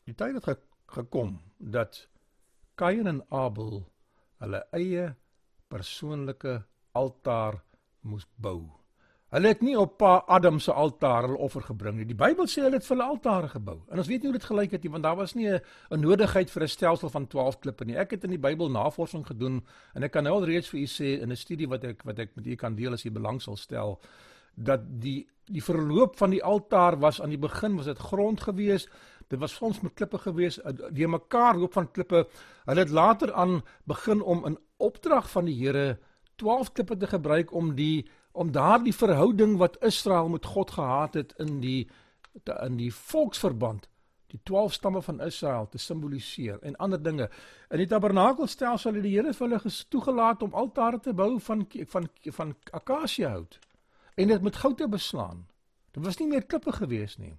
[0.03, 0.57] Die tyd het ge
[0.89, 2.07] gekom dat
[2.75, 3.83] Kain en Abel
[4.41, 5.15] hulle eie
[5.67, 7.59] persoonlike altaar
[8.01, 8.78] moes bou.
[9.29, 12.05] Hulle het nie op pa Adam se altaar hulle offer gebring nie.
[12.09, 13.75] Die Bybel sê hulle het vir hulle altare gebou.
[13.93, 15.61] En ons weet nie hoe dit gelyk het nie, want daar was nie 'n
[16.01, 17.95] nodigheid vir 'n stelsel van 12 klippe nie.
[17.95, 19.63] Ek het in die Bybel navorsing gedoen
[19.93, 22.19] en ek kan nou al reeds vir u sê in 'n studie wat ek wat
[22.19, 23.99] ek met u kan deel as u belang sal stel
[24.55, 28.87] dat die die verloop van die altaar was aan die begin was dit grond gewees.
[29.27, 30.59] Dit was soms met klippe gewees,
[30.91, 32.27] die mekaar loop van klippe.
[32.65, 35.97] Hulle het later aan begin om in opdrag van die Here
[36.35, 41.33] 12 klippe te gebruik om die om daardie verhouding wat Israel met God gehad het
[41.37, 41.89] in die
[42.63, 43.89] in die volksverband
[44.29, 47.29] die 12 stamme van Israel te simboliseer en ander dinge.
[47.69, 52.09] In die tabernakelstelsel het die Here vir hulle toegelaat om altare te bou van van
[52.37, 53.59] van akasiëhout
[54.15, 55.47] en dit met goud te beslaan.
[55.91, 57.37] Dit was nie meer klippe gewees nie.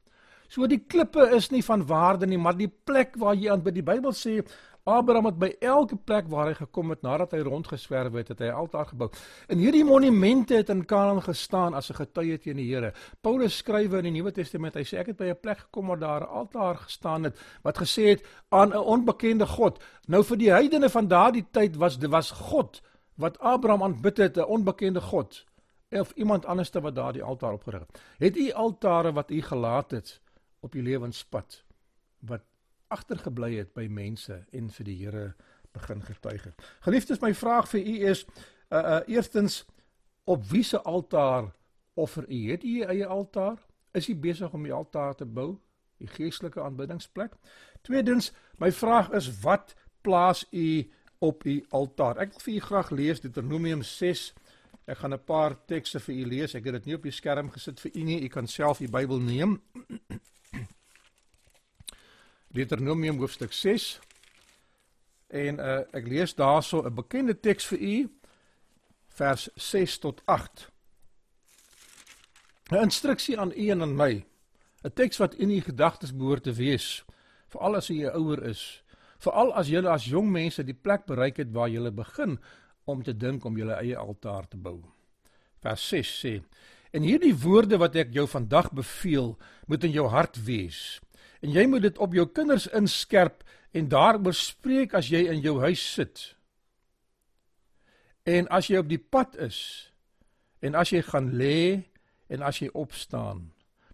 [0.50, 3.70] So die klippe is nie van waarde nie, maar die plek waar jy aan by
[3.70, 4.40] die Bybel sê
[4.84, 8.46] Abraham het by elke plek waar hy gekom het nadat hy rondgeswerf het, het hy
[8.46, 9.10] 'n altaar gebou.
[9.48, 12.92] En hierdie monumente het in Kanaan gestaan as 'n getuie teen die Here.
[13.20, 15.98] Paulus skrywe in die Nuwe Testament, hy sê ek het by 'n plek gekom waar
[15.98, 19.82] daar 'n altaar gestaan het wat gesê het aan 'n onbekende God.
[20.06, 22.80] Nou vir die heidene van daardie tyd was dit was God
[23.16, 25.44] wat Abraham aanbid het, 'n onbekende God
[25.90, 28.00] of iemand anderste wat daardie altaar opgerig het.
[28.18, 30.20] Het u altare wat u gelaat het
[30.60, 31.64] op u lewenspad
[32.18, 32.40] wat
[32.90, 35.24] agtergebly het by mense en vir die Here
[35.72, 36.62] begin getuig het.
[36.86, 38.24] Geliefdes, my vraag vir u is
[38.70, 39.64] uh uh eerstens
[40.24, 41.52] op wiese altaar
[41.94, 42.50] offer u?
[42.50, 43.58] Het u eie altaar?
[43.92, 45.58] Is u besig om die altaar te bou?
[45.98, 47.34] Die geestelike aanbiddingsplek?
[47.82, 52.16] Tweedens, my vraag is wat plaas u op u altaar?
[52.16, 54.32] Ek wil vir u graag lees Deuteronomium 6.
[54.86, 56.54] Ek gaan 'n paar tekste vir u lees.
[56.54, 58.22] Ek het dit nie op die skerm gesit vir u nie.
[58.22, 59.60] U kan self u Bybel neem.
[62.50, 64.00] Deuteronomium hoofstuk 6
[65.30, 67.96] En uh ek lees daarso 'n bekende teks vir u
[69.06, 70.70] vers 6 tot 8.
[72.70, 74.24] 'n Instruksie aan u en aan my.
[74.82, 77.04] 'n Teks wat in u gedagtes behoort te wees,
[77.48, 78.82] veral as u 'n ouer is,
[79.18, 82.38] veral as julle as jong mense die plek bereik het waar julle begin
[82.84, 84.82] om te dink om julle eie altaar te bou.
[85.60, 86.42] Vers 6 sê:
[86.90, 91.00] En hierdie woorde wat ek jou vandag beveel, moet in jou hart wees.
[91.40, 95.60] En jy moet dit op jou kinders inskerp en daaroor spreek as jy in jou
[95.60, 96.34] huis sit.
[98.28, 99.60] En as jy op die pad is
[100.60, 101.88] en as jy gaan lê
[102.28, 103.48] en as jy opstaan.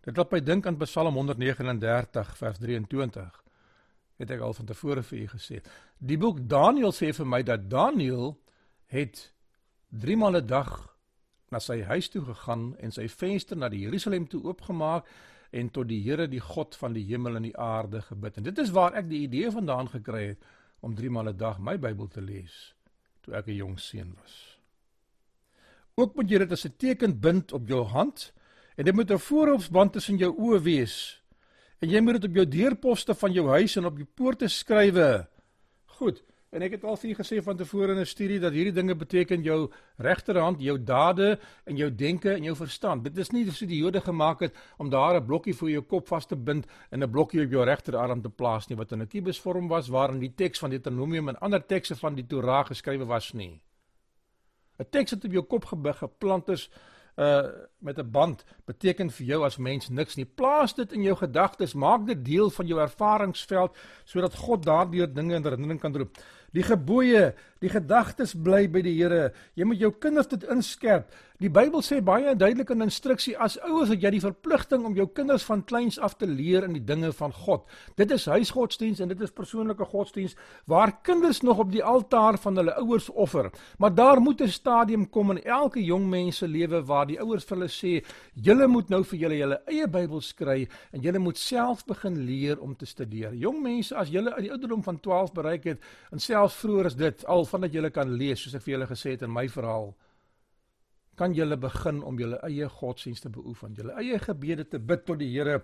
[0.07, 3.43] Dit laat my dink aan Psalm 139 vers 23.
[4.17, 5.63] Het ek al van tevore vir u gesê.
[5.99, 8.37] Die boek Daniël sê vir my dat Daniël
[8.93, 9.31] het
[9.91, 10.97] 3 maal 'n dag
[11.51, 15.07] na sy huis toe gegaan en sy venster na die Jerusalem toe oopgemaak
[15.57, 18.37] en tot die Here die God van die hemel en die aarde gebid.
[18.37, 20.51] En dit is waar ek die idee vandaan gekry het
[20.85, 22.75] om 3 maal 'n dag my Bybel te lees
[23.23, 24.59] toe ek 'n jong seun was.
[25.97, 28.33] Ook moet jy dit as 'n teken bind op jou hand
[28.77, 31.23] en dit moet 'n voorhoofsband tussen jou oë wees.
[31.81, 35.29] En jy moet dit op jou deurposte van jou huis en op die poorte skrywe.
[35.85, 36.23] Goed,
[36.57, 39.43] En ek het al vir gesê van tevore in 'n studie dat hierdie dinge beteken
[39.43, 43.05] jou regterhand, jou dade en jou denke en jou verstand.
[43.05, 46.09] Dit is nie so die Jode gemaak het om daar 'n blokkie vir jou kop
[46.09, 49.07] vas te bind en 'n blokkie op jou regterarm te plaas nie wat in 'n
[49.07, 53.33] kubusvorm was waarin die teks van Deuteronomium en ander tekste van die Torah geskrywe was
[53.33, 53.61] nie.
[54.79, 56.71] 'n Teks wat op jou kop gebig geplant is
[57.17, 57.43] uh
[57.79, 60.25] met 'n band beteken vir jou as mens niks nie.
[60.25, 65.35] Plaas dit in jou gedagtes, maak dit deel van jou ervaringsveld sodat God daardeur dinge
[65.35, 66.17] in herinnering kan roep.
[66.53, 69.33] Die gebooie, die gedagtes bly by die Here.
[69.57, 71.11] Jy moet jou kinders dit inskerp.
[71.37, 75.05] Die Bybel sê baie duidelik in instruksie as ouers het jy die verpligting om jou
[75.13, 77.67] kinders van kleins af te leer in die dinge van God.
[78.01, 80.33] Dit is huisgodsdiens en dit is persoonlike godsdiens
[80.65, 83.51] waar kinders nog op die altaar van hulle ouers offer.
[83.77, 87.45] Maar daar moet 'n stadium kom in elke jong mens se lewe waar die ouers
[87.45, 91.39] vir hulle sê, "Julle moet nou vir julle julle eie Bybel skryf en julle moet
[91.39, 95.33] self begin leer om te studeer." Jong mense, as julle uit die ouderdom van 12
[95.33, 95.81] bereik het
[96.13, 99.15] en selfs vroeër as dit, al vandat julle kan lees, soos ek vir julle gesê
[99.15, 99.95] het in my verhaal,
[101.17, 105.17] kan julle begin om julle eie godsdienst te beoefen, julle eie gebede te bid tot
[105.23, 105.63] die Here.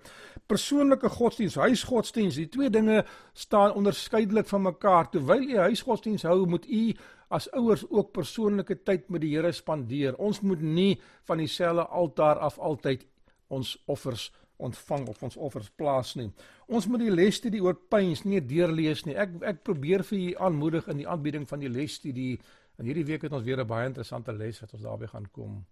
[0.48, 3.02] Persoonlike godsdienst, huisgodsdienst, die twee dinge
[3.36, 5.10] staan onderskeidelik van mekaar.
[5.12, 6.86] Terwyl jy huisgodsdienst hou, moet u
[7.32, 10.16] as ouers ook persoonlike tyd met die Here spandeer.
[10.16, 10.94] Ons moet nie
[11.28, 13.04] van dieselfde altaar af altyd
[13.52, 14.30] ons offers
[14.62, 16.30] ontvang of ons offers plaas nie.
[16.68, 19.16] Ons moet die lesstudie oor pyns nie deurlees nie.
[19.18, 22.38] Ek ek probeer vir u aanmoedig in die aanbieding van die lesstudie
[22.80, 25.64] En hierdie week het ons weer 'n baie interessante les wat ons daarby gaan kom.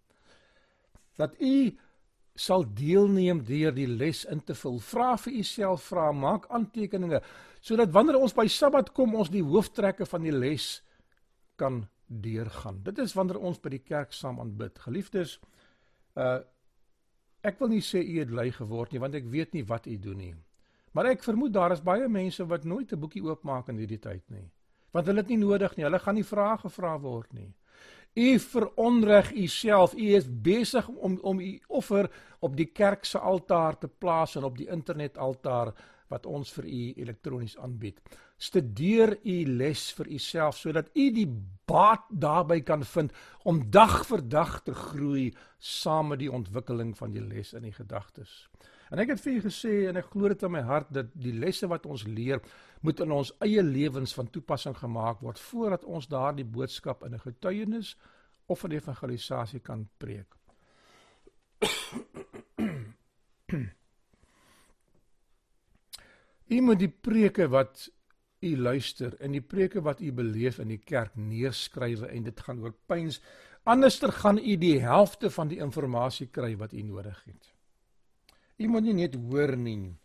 [1.17, 1.79] Dat u
[2.35, 4.79] sal deelneem deur die les in te vul.
[4.79, 7.23] Vra vir u self, vra, maak aantekeninge
[7.61, 10.83] sodat wanneer ons by Sabbat kom, ons die hooftrekke van die les
[11.57, 12.83] kan deurgaan.
[12.83, 14.79] Dit is wanneer ons by die kerk saam aanbid.
[14.79, 15.41] Geliefdes,
[16.15, 16.41] uh
[17.43, 19.97] ek wil nie sê u het lui geword nie want ek weet nie wat u
[19.99, 20.35] doen nie.
[20.93, 24.25] Maar ek vermoed daar is baie mense wat nooit 'n boekie oopmaak in hierdie tyd
[24.31, 24.51] nie
[24.93, 25.87] want hulle het nie nodig nie.
[25.87, 27.51] Hulle gaan nie vrae gevra word nie.
[28.19, 29.95] U veronreg u self.
[29.95, 34.45] U is besig om om u offer op die kerk se altaar te plaas en
[34.45, 35.75] op die internet altaar
[36.11, 38.01] wat ons vir u elektronies aanbied.
[38.41, 41.29] Studeer u les vir u self sodat u die
[41.71, 47.15] baat daarbey kan vind om dag vir dag te groei saam met die ontwikkeling van
[47.15, 48.49] die les in die gedagtes.
[48.91, 51.35] En ek het vir u gesê en ek glo dit in my hart dat die
[51.37, 52.43] lesse wat ons leer
[52.83, 57.23] moet in ons eie lewens van toepassing gemaak word voordat ons daardie boodskap in 'n
[57.27, 57.97] getuienis
[58.47, 60.35] of 'n evangelisasie kan preek.
[66.51, 67.89] U moet die preke wat
[68.41, 72.63] u luister en die preke wat u beleef in die kerk neerskrywe en dit gaan
[72.65, 73.21] oor pyns
[73.69, 77.53] anderster gaan u die helfte van die inligting kry wat u nodig het.
[78.57, 79.97] U moet nie net hoor nie.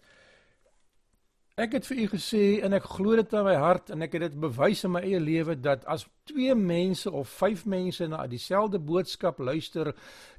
[1.56, 4.26] Ek het vir u gesê en ek glo dit in my hart en ek het
[4.26, 8.82] dit bewys in my eie lewe dat as twee mense of vyf mense na dieselfde
[8.84, 9.94] boodskap luister,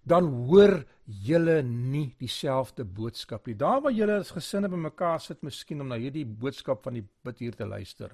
[0.05, 3.57] dan hoor julle nie dieselfde boodskap nie.
[3.57, 7.41] Daar waar julle as gesinne bymekaar sit, miskien om na hierdie boodskap van die bid
[7.41, 8.13] hier te luister.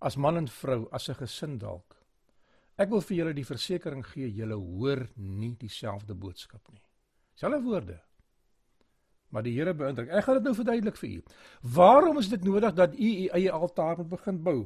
[0.00, 1.96] As man en vrou, as 'n gesin dalk.
[2.78, 6.80] Ek wil vir julle die versekering gee, julle hoor nie dieselfde boodskap nie.
[7.34, 8.00] Selfe woorde,
[9.30, 10.08] Maar die Here beïndruk.
[10.10, 11.22] Ek gaan dit nou verduidelik vir u.
[11.74, 14.56] Waarom is dit nodig dat u u eie altaar moet begin bou?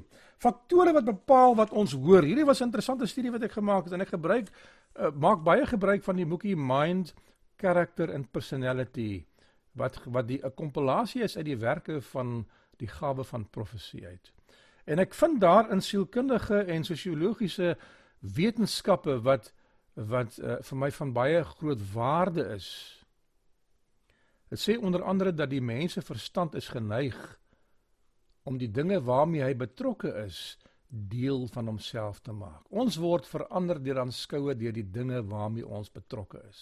[0.41, 2.25] Faktore wat bepaal wat ons hoor.
[2.25, 5.67] Hierdie was 'n interessante studie wat ek gemaak het en ek gebruik uh, maak baie
[5.67, 7.15] gebruik van die boekie Mind,
[7.57, 9.27] Character and Personality
[9.73, 12.47] wat wat die 'n kompilasie is uit die werke van
[12.77, 14.33] die gawe van profesie uit.
[14.85, 17.77] En ek vind daar in sielkundige en sosiologiese
[18.19, 19.53] wetenskappe wat
[19.95, 23.04] wat uh, vir my van baie groot waarde is.
[24.55, 27.17] Dit sê onder andere dat die mens se verstand is geneig
[28.47, 30.55] om die dinge waarmee hy betrokke is
[30.87, 32.63] deel van homself te maak.
[32.71, 36.61] Ons word verander deur aanskoue deur die dinge waarmee ons betrokke is.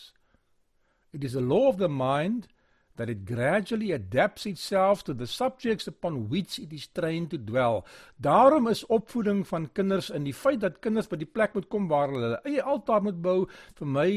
[1.12, 2.48] It is a law of the mind
[2.96, 7.84] that it gradually adapts itself to the subjects upon which it is trained to dwell.
[8.20, 11.88] Daarom is opvoeding van kinders in die feit dat kinders by die plek moet kom
[11.88, 13.38] waar hulle eie altaar moet bou
[13.80, 14.08] vir my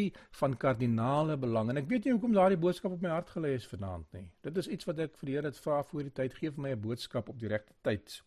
[0.42, 1.72] van kardinale belang.
[1.72, 4.28] En ek weet nie hoekom daardie boodskap op my hart gelê is vanaand nie.
[4.44, 6.62] Dit is iets wat ek vir die Here het vra voor die tyd gee vir
[6.62, 8.22] my 'n boodskap op die regte tyd.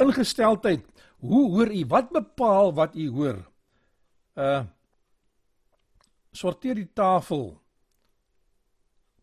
[0.00, 0.84] Ingesteldheid.
[1.20, 1.84] Hoe hoor u?
[1.88, 3.44] Wat bepaal wat u hoor?
[4.36, 4.64] Uh
[6.36, 7.54] sorteer die tafel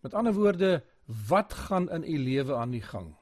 [0.04, 0.84] Met ander woorde,
[1.28, 3.16] wat gaan in u lewe aan die gang?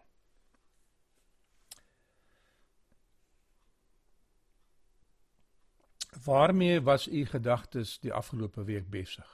[6.24, 9.30] Waarmee was u gedagtes die afgelope week besig?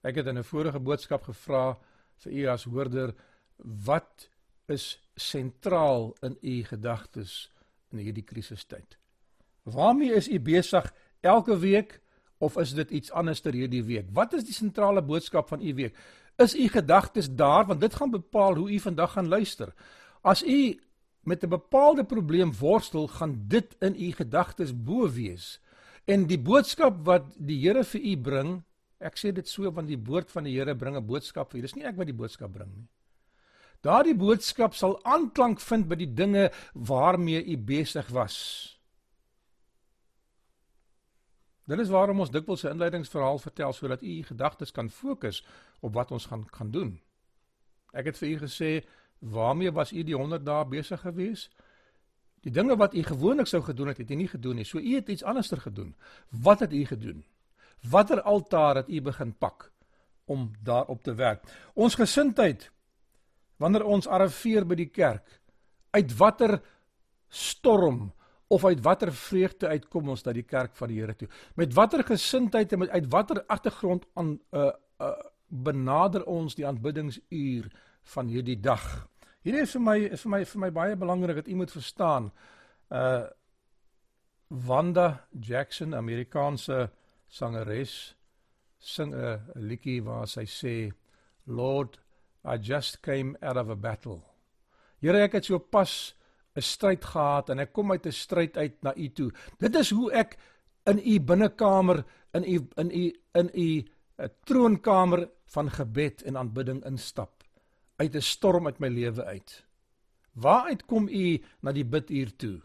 [0.00, 1.78] Ek het in 'n vorige boodskap gevra
[2.16, 3.14] vir u as hoorder,
[3.56, 4.28] wat
[4.66, 7.52] is sentraal in u gedagtes
[7.90, 8.98] in hierdie krisistyd?
[9.62, 12.00] Waarmee is u besig elke week
[12.38, 14.08] of is dit iets anders hierdie week?
[14.12, 15.96] Wat is die sentrale boodskap van u week?
[16.40, 19.74] Is u gedagtes daar want dit gaan bepaal hoe u vandag gaan luister.
[20.20, 20.80] As u
[21.22, 25.60] met 'n bepaalde probleem worstel, gaan dit in u gedagtes bo wees.
[26.04, 28.62] En die boodskap wat die Here vir u bring,
[28.98, 31.60] ek sê dit so want die woord van die Here bring 'n boodskap vir u.
[31.62, 32.88] Dis nie ek wat die boodskap bring nie.
[33.80, 38.79] Daardie boodskap sal aanklank vind by die dinge waarmee u besig was.
[41.70, 45.44] Dit is waarom ons dikwels 'n inleidingsverhaal vertel sodat u gedagtes kan fokus
[45.80, 47.00] op wat ons gaan gaan doen.
[47.92, 48.84] Ek het vir u gesê
[49.18, 51.50] waarmee was u die 100 dae besig gewees?
[52.40, 54.64] Die dinge wat u gewoonlik sou gedoen het, het u nie gedoen nie.
[54.64, 55.94] So u het iets anderster gedoen.
[56.28, 57.24] Wat het u gedoen?
[57.80, 59.72] Watter altaar het u begin pak
[60.24, 61.42] om daarop te werk?
[61.74, 62.70] Ons gesindheid
[63.56, 65.40] wanneer ons arriveer by die kerk,
[65.90, 66.62] uit watter
[67.28, 68.12] storm
[68.50, 71.28] of uit watter vreugde uitkom ons na die kerk van die Here toe?
[71.54, 75.16] Met watter gesindheid en met uit watter agtergrond aan uh uh
[75.50, 77.70] benader ons die aanbiddingsuur
[78.14, 78.84] van hierdie dag?
[79.42, 82.30] Hierdie is vir my is vir my vir my baie belangrik dat u moet verstaan.
[82.90, 83.26] Uh
[84.50, 86.90] Wanda Jackson, Amerikaanse
[87.28, 88.16] sangeres,
[88.78, 90.92] sing 'n liedjie waar sy sê
[91.46, 92.00] Lord,
[92.44, 94.22] I just came out of a battle.
[95.00, 96.14] Here, ek het so pas
[96.56, 99.30] 'n stryd gehad en ek kom uit 'n stryd uit na u toe.
[99.58, 100.38] Dit is hoe ek
[100.84, 103.84] in u binnekamer in u in u in u
[104.16, 107.44] eh, troonkamer van gebed en aanbidding instap
[107.96, 109.64] uit 'n storm uit my lewe uit.
[110.32, 112.60] Waaruit kom u na die biduur toe?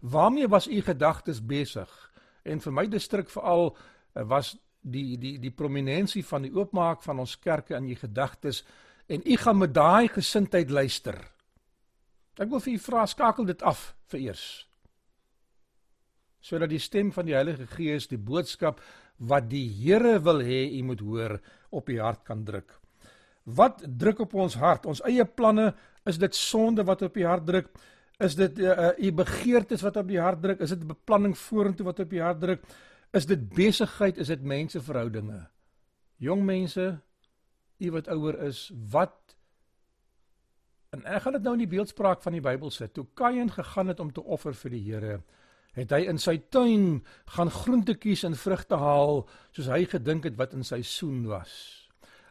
[0.00, 2.12] Waarmee was u gedagtes besig?
[2.42, 3.76] En vir my distrik veral
[4.12, 8.64] eh, was die die die prominensie van die oopmaak van ons kerke in u gedagtes
[9.06, 11.30] en u gaan met daai gesindheid luister.
[12.40, 14.44] Ek wil vir u vra skakel dit af vir eers.
[16.40, 18.80] Sodat die stem van die Heilige Gees die boodskap
[19.28, 21.36] wat die Here wil hê u moet hoor
[21.70, 22.72] op u hart kan druk.
[23.44, 24.88] Wat druk op ons hart?
[24.88, 25.74] Ons eie planne,
[26.08, 27.68] is dit sonde wat op u hart druk?
[28.20, 30.64] Is dit uh, uh, u begeertes wat op die hart druk?
[30.64, 32.64] Is dit beplanning vorentoe wat op u hart druk?
[33.16, 34.20] Is dit besigheid?
[34.20, 35.42] Is dit menseverhoudinge?
[36.20, 36.86] Jong mense,
[37.80, 39.19] u wat ouer is, wat
[40.90, 42.96] En ek gaan dit nou in die beeldspraak van die Bybel sit.
[42.96, 45.20] Toe Kain gegaan het om te offer vir die Here,
[45.78, 47.04] het hy in sy tuin
[47.36, 49.22] gaan groentetjies en vrugte haal
[49.54, 51.52] soos hy gedink het wat in sy soen was.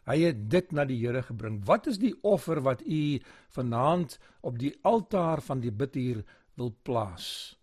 [0.10, 1.62] Hy het dit na die Here gebring.
[1.70, 3.22] Wat is die offer wat u
[3.56, 6.26] vanaand op die altaar van die bidhuur
[6.60, 7.56] wil plaas?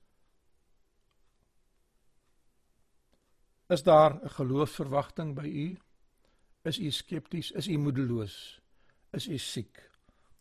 [3.69, 5.69] Is daar 'n geloofsverwagting by u?
[6.65, 7.51] Is u skepties?
[7.53, 8.61] Is u moedeloos?
[9.13, 9.91] Is u siek?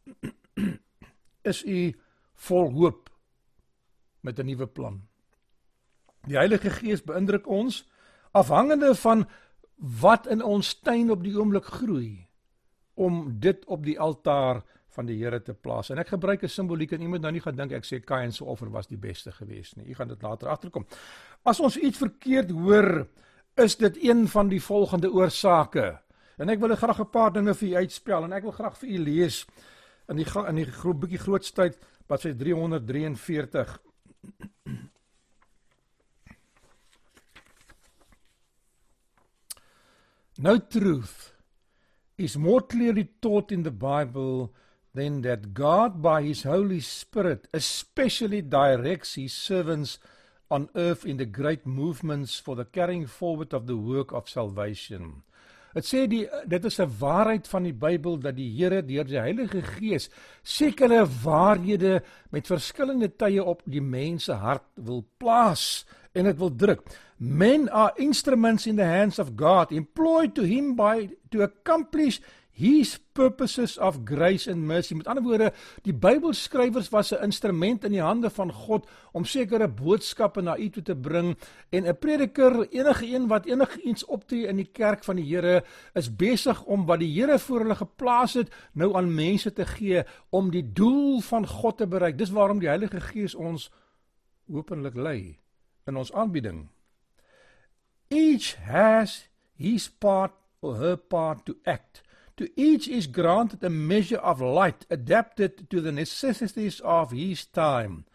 [1.52, 1.94] is u
[2.34, 3.10] vol hoop
[4.22, 5.02] met 'n nuwe plan.
[6.26, 7.86] Die Heilige Gees beïndruk ons
[8.32, 9.28] afhangende van
[10.02, 12.28] wat in ons tuin op die oomblik groei
[12.94, 14.64] om dit op die altaar
[14.96, 15.90] van die Here te plaas.
[15.92, 18.44] En ek gebruik 'n simboliek en iemand nou nie gaan dink ek sê Kain se
[18.44, 19.90] offer was die beste geweest nie.
[19.90, 20.86] U gaan dit later agterkom.
[21.44, 23.08] As ons iets verkeerd hoor,
[23.56, 26.00] is dit een van die volgende oorsake.
[26.38, 28.90] En ek wil graag 'n paar dinge vir u uitspel en ek wil graag vir
[28.90, 29.46] u lees
[30.10, 31.78] in die in die groep bietjie groot tyd
[32.10, 33.80] wat sy 343
[40.38, 41.32] No truth
[42.18, 44.52] is more clearly taught in the Bible
[44.94, 49.98] then that God by his holy spirit especially directs his servants
[50.52, 55.24] on earth in the great movements for the carrying forward of the work of salvation.
[55.76, 59.20] Dit sê die dit is 'n waarheid van die Bybel dat die Here deur die
[59.20, 60.10] Heilige Gees
[60.44, 62.02] sekere waarhede
[62.32, 66.82] met verskillende tye op die mens se hart wil plaas en dit wil druk.
[67.18, 72.22] Men are instruments in the hands of God employed to him by to accomplish
[72.56, 74.96] his purposes of grace and mercy.
[74.96, 75.52] Met ander woorde,
[75.84, 80.70] die Bybelskrywers was 'n instrument in die hande van God om sekere boodskappe na u
[80.70, 81.38] toe te bring
[81.70, 86.16] en 'n prediker, enige een wat enigiets optree in die kerk van die Here, is
[86.16, 90.52] besig om wat die Here voor hulle geplaas het, nou aan mense te gee om
[90.52, 92.18] die doel van God te bereik.
[92.18, 93.72] Dis waarom die Heilige Gees ons
[94.48, 95.40] openlik lei
[95.86, 96.70] in ons aanbieding.
[98.10, 100.32] Each has his part
[100.62, 102.05] or her part to act.
[102.38, 108.06] To each is granted a measure of light adapted to the necessities of his time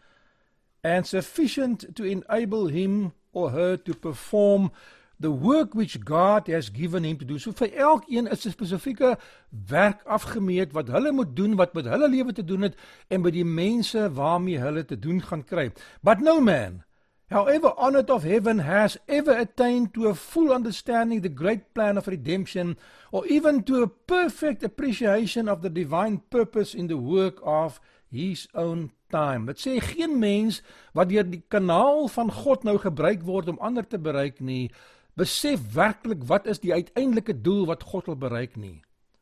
[0.83, 4.71] and sufficient to enable him or her to perform
[5.19, 7.39] the work which God has given him to do.
[7.39, 9.17] So vir elkeen is 'n spesifieke
[9.49, 12.75] werk afgemeet wat hulle moet doen, wat met hulle lewe te doen het
[13.09, 15.71] en by die mense waarmee hulle te doen gaan kry.
[16.01, 16.83] But no man
[17.31, 22.07] However, honored of heaven has ever attained to a full understanding the great plan of
[22.07, 22.77] redemption,
[23.09, 27.79] or even to a perfect appreciation of the divine purpose in the work of
[28.11, 29.47] his own time.
[29.47, 30.59] Dit sê geen mens
[30.91, 34.67] wat deur die kanaal van God nou gebruik word om ander te bereik nie,
[35.15, 38.81] besef werklik wat is die uiteindelike doel wat God wil bereik nie.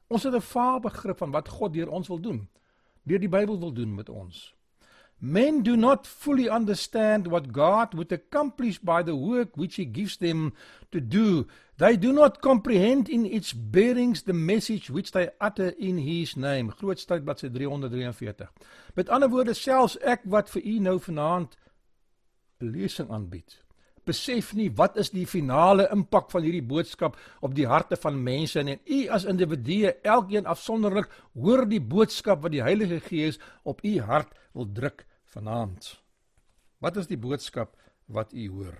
[0.09, 2.47] Ons het 'n vaar begrip van wat God deur ons wil doen,
[3.05, 4.49] deur die Bybel wil doen met ons.
[5.21, 10.15] Men do not fully understand what God would accomplish by the work which He gives
[10.17, 10.53] them
[10.91, 11.45] to do.
[11.77, 16.71] They do not comprehend in its bearings the message which they utter in His name.
[16.71, 18.47] Grootstad bladsy 343.
[18.95, 21.57] Met ander woorde, selfs ek wat vir u nou vanaand
[22.61, 23.59] 'n lesing aanbied,
[24.05, 28.59] besef nie wat is die finale impak van hierdie boodskap op die harte van mense
[28.59, 33.99] en u as individue, elkeen afsonderlik, hoor die boodskap wat die Heilige Gees op u
[33.99, 36.03] hart wil druk vanaand.
[36.79, 37.75] Wat is die boodskap
[38.05, 38.77] wat u hoor?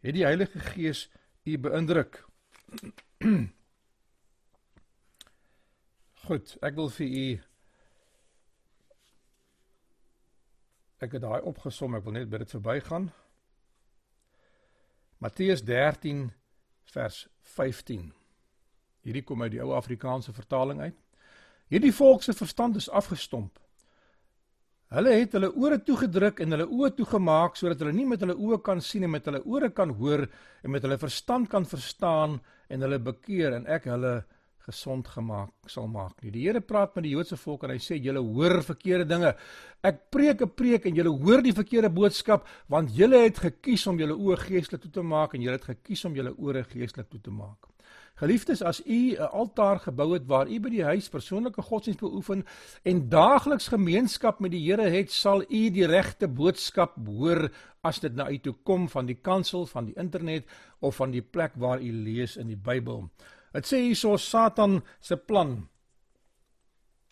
[0.00, 1.10] Het die Heilige Gees
[1.44, 2.24] u beïndruk?
[6.26, 7.26] Goed, ek wil vir u
[11.00, 13.08] ek het daai opgesom, ek wil net by dit verbygaan.
[15.20, 16.26] Matteus 13
[16.92, 17.22] vers
[17.56, 18.10] 15.
[19.04, 20.96] Hierdie kom uit die ou Afrikaanse vertaling uit.
[21.72, 23.56] Hierdie volk se verstand is afgestomp.
[24.90, 28.56] Hulle het hulle ore toegedruk en hulle oë toegemaak sodat hulle nie met hulle oë
[28.66, 32.82] kan sien en met hulle ore kan hoor en met hulle verstand kan verstaan en
[32.82, 34.16] hulle bekeer en ek hulle
[34.66, 36.32] gesond gemaak sal maak nie.
[36.34, 39.30] Die Here praat met die Joodse volk en hy sê julle hoor verkeerde dinge.
[39.86, 43.96] Ek preek 'n preek en julle hoor die verkeerde boodskap want julle het gekies om
[43.96, 47.20] julle oë geestelik toe te maak en julle het gekies om julle ore geestelik toe
[47.20, 47.70] te maak.
[48.14, 52.44] Geliefdes, as u 'n altaar gebou het waar u by die huis persoonlike godsdienst beoefen
[52.82, 57.50] en daagliks gemeenskap met die Here het, sal u die regte boodskap hoor
[57.82, 60.44] as dit na u toe kom van die kansel, van die internet
[60.80, 63.08] of van die plek waar u lees in die Bybel.
[63.52, 65.68] Dit sê hierso Satan se plan.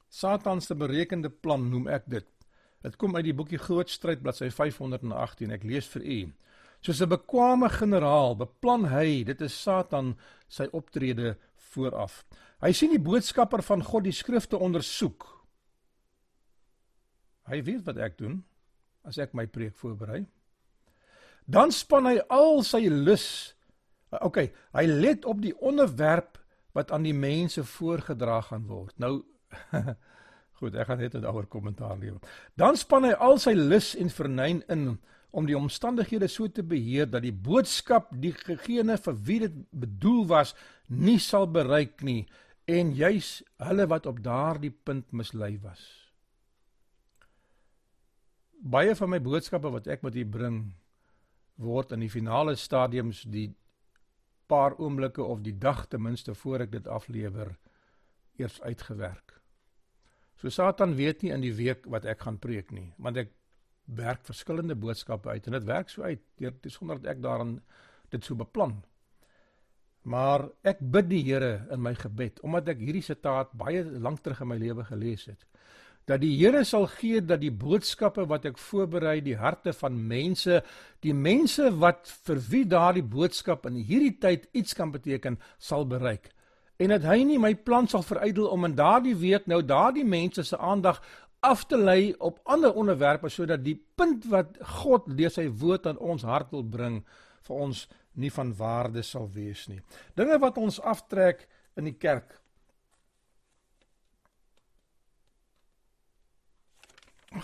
[0.09, 2.27] Satan se berekende plan noem ek dit.
[2.83, 5.51] Dit kom uit die boekie Groot Stryd bladsy 518.
[5.51, 6.19] Ek lees vir u.
[6.81, 10.15] Soos 'n bekwame generaal beplan hy, dit is Satan,
[10.49, 11.37] sy optrede
[11.73, 12.25] vooraf.
[12.65, 15.27] Hy sien die boodskapper van God die skrifte ondersoek.
[17.49, 18.41] Hy weet wat ek doen
[19.09, 20.25] as ek my preek voorberei.
[21.49, 23.55] Dan span hy al sy lus.
[24.13, 24.43] OK,
[24.77, 26.37] hy let op die onderwerp
[26.77, 28.93] wat aan die mense voorgedra gaan word.
[29.01, 29.23] Nou
[30.59, 32.21] goed, ek gaan net 'n ouer kommentaar lewer.
[32.55, 34.99] Dan span hy al sy lus en vernyn in
[35.31, 40.27] om die omstandighede so te beheer dat die boodskap die gegene vir wie dit bedoel
[40.31, 40.55] was
[40.89, 42.23] nie sal bereik nie
[42.69, 45.85] en juis hulle wat op daardie punt mislei was.
[48.59, 50.59] Baie van my boodskappe wat ek met u bring
[51.59, 53.51] word in die finale stadiums die
[54.49, 57.57] paar oomblikke of die dag ten minste voor ek dit aflewer
[58.39, 59.37] eers uitgewerk.
[60.39, 63.33] So Satan weet nie in die week wat ek gaan preek nie, want ek
[63.97, 67.59] werk verskillende boodskappe uit en dit werk so uit deur sonder dat ek daarin
[68.13, 68.79] dit so beplan.
[70.09, 74.41] Maar ek bid die Here in my gebed omdat ek hierdie sitaat baie lank terug
[74.45, 75.45] in my lewe gelees het
[76.09, 80.63] dat die Here sal gee dat die boodskappe wat ek voorberei die harte van mense,
[81.05, 86.33] die mense wat vir wie daardie boodskap in hierdie tyd iets kan beteken, sal bereik.
[86.79, 90.45] en dat hy nie my plan sal verydel om in daardie week nou daardie mense
[90.47, 91.01] se aandag
[91.41, 95.99] af te lei op ander onderwerpe sodat die punt wat God deur sy woord aan
[95.99, 97.01] ons hart wil bring
[97.47, 97.87] vir ons
[98.19, 99.81] nie van waarde sal wees nie.
[100.19, 101.47] Dinge wat ons aftrek
[101.79, 102.41] in die kerk.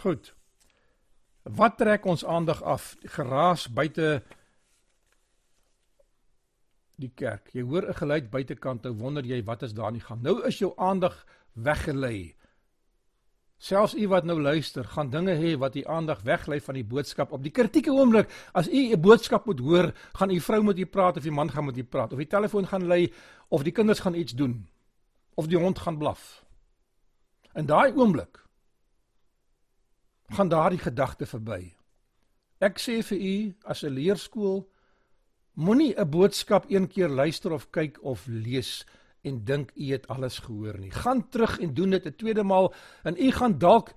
[0.02, 0.32] Goed.
[1.44, 2.94] Wat trek ons aandag af?
[3.16, 4.22] Geraas buite
[6.96, 7.50] die kerk.
[7.52, 10.22] Jy hoor 'n geluid buitekant, nou wonder jy wat is daar nie gaan.
[10.22, 12.34] Nou is jou aandag weggelei.
[13.58, 17.32] Selfs u wat nou luister, gaan dinge hê wat u aandag weglei van die boodskap
[17.32, 18.28] op die kritieke oomblik.
[18.52, 21.50] As u 'n boodskap moet hoor, gaan u vrou met u praat of u man
[21.50, 23.12] gaan met u praat of die telefoon gaan lui
[23.48, 24.66] of die kinders gaan iets doen
[25.34, 26.44] of die hond gaan blaf.
[27.54, 28.44] In daai oomblik
[30.28, 31.74] gaan daardie gedagte verby.
[32.58, 34.68] Ek sê vir u as 'n leerskool
[35.54, 38.86] moenie 'n boodskap een keer luister of kyk of lees
[39.24, 40.90] en dink u het alles gehoor nie.
[40.90, 43.92] Gaan terug en doen dit 'n tweede maal en u gaan dalk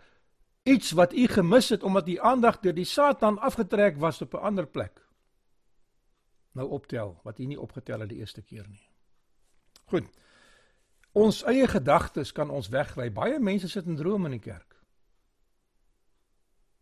[0.64, 4.38] iets wat u gemis het omdat u aandag deur die Satan afgetrek was op 'n
[4.38, 5.06] ander plek.
[6.52, 8.88] Nou optel wat u nie opgetel het die eerste keer nie.
[9.86, 10.10] Goed.
[11.12, 13.12] Ons eie gedagtes kan ons weglei.
[13.12, 14.76] Baie mense sit in drome in die kerk.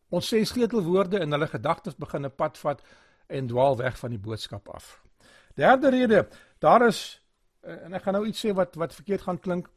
[0.10, 2.82] Ons sê sleutelwoorde en hulle gedagtes begin 'n pad vat
[3.28, 5.04] en dwaal weg van die boodskap af.
[5.56, 6.28] Derde rede,
[6.60, 7.25] daar is
[7.66, 9.70] en ek gaan nou iets sê wat wat verkeerd gaan klink.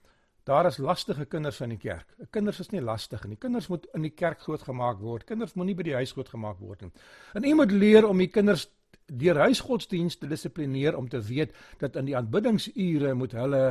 [0.49, 2.09] Daar is lastige kinders in die kerk.
[2.33, 3.37] Kinders is nie lastig nie.
[3.37, 5.27] Kinders moet in die kerk grootgemaak word.
[5.29, 6.93] Kinders moenie by die huis grootgemaak word nie.
[7.37, 8.69] En jy moet leer om die kinders
[9.09, 13.63] deur huisgodsdiens te dissiplineer om te weet dat in die aanbiddingsure moet hulle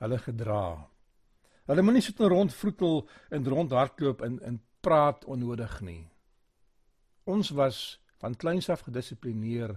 [0.00, 0.64] hulle gedra.
[1.68, 3.02] Hulle moenie sit en rondvroetel
[3.36, 6.04] en rondhardloop en en praat onnodig nie.
[7.28, 9.76] Ons was van kleins af gedissiplineer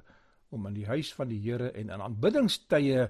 [0.50, 3.10] om in die huis van die Here en in aanbiddingstye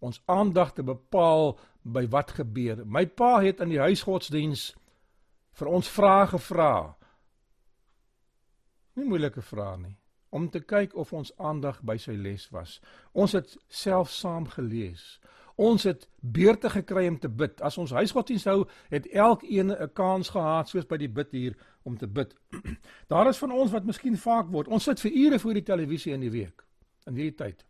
[0.00, 2.84] ons aandag te bepaal by wat gebeur.
[2.86, 4.70] My pa het in die huisgodsdiens
[5.60, 6.74] vir ons vrae gevra.
[8.96, 9.96] Nie moeilike vrae nie,
[10.34, 12.78] om te kyk of ons aandag by sy les was.
[13.12, 15.20] Ons het self saam gelees.
[15.60, 17.60] Ons het beurte gekry om te bid.
[17.60, 21.98] As ons huisgodsdiens hou, het elkeen 'n kans gehad soos by die bid hier om
[21.98, 22.34] te bid.
[23.12, 24.68] Daar is van ons wat miskien vaak word.
[24.68, 26.64] Ons sit vir ure voor die televisie in die week
[27.06, 27.64] in hierdie tyd.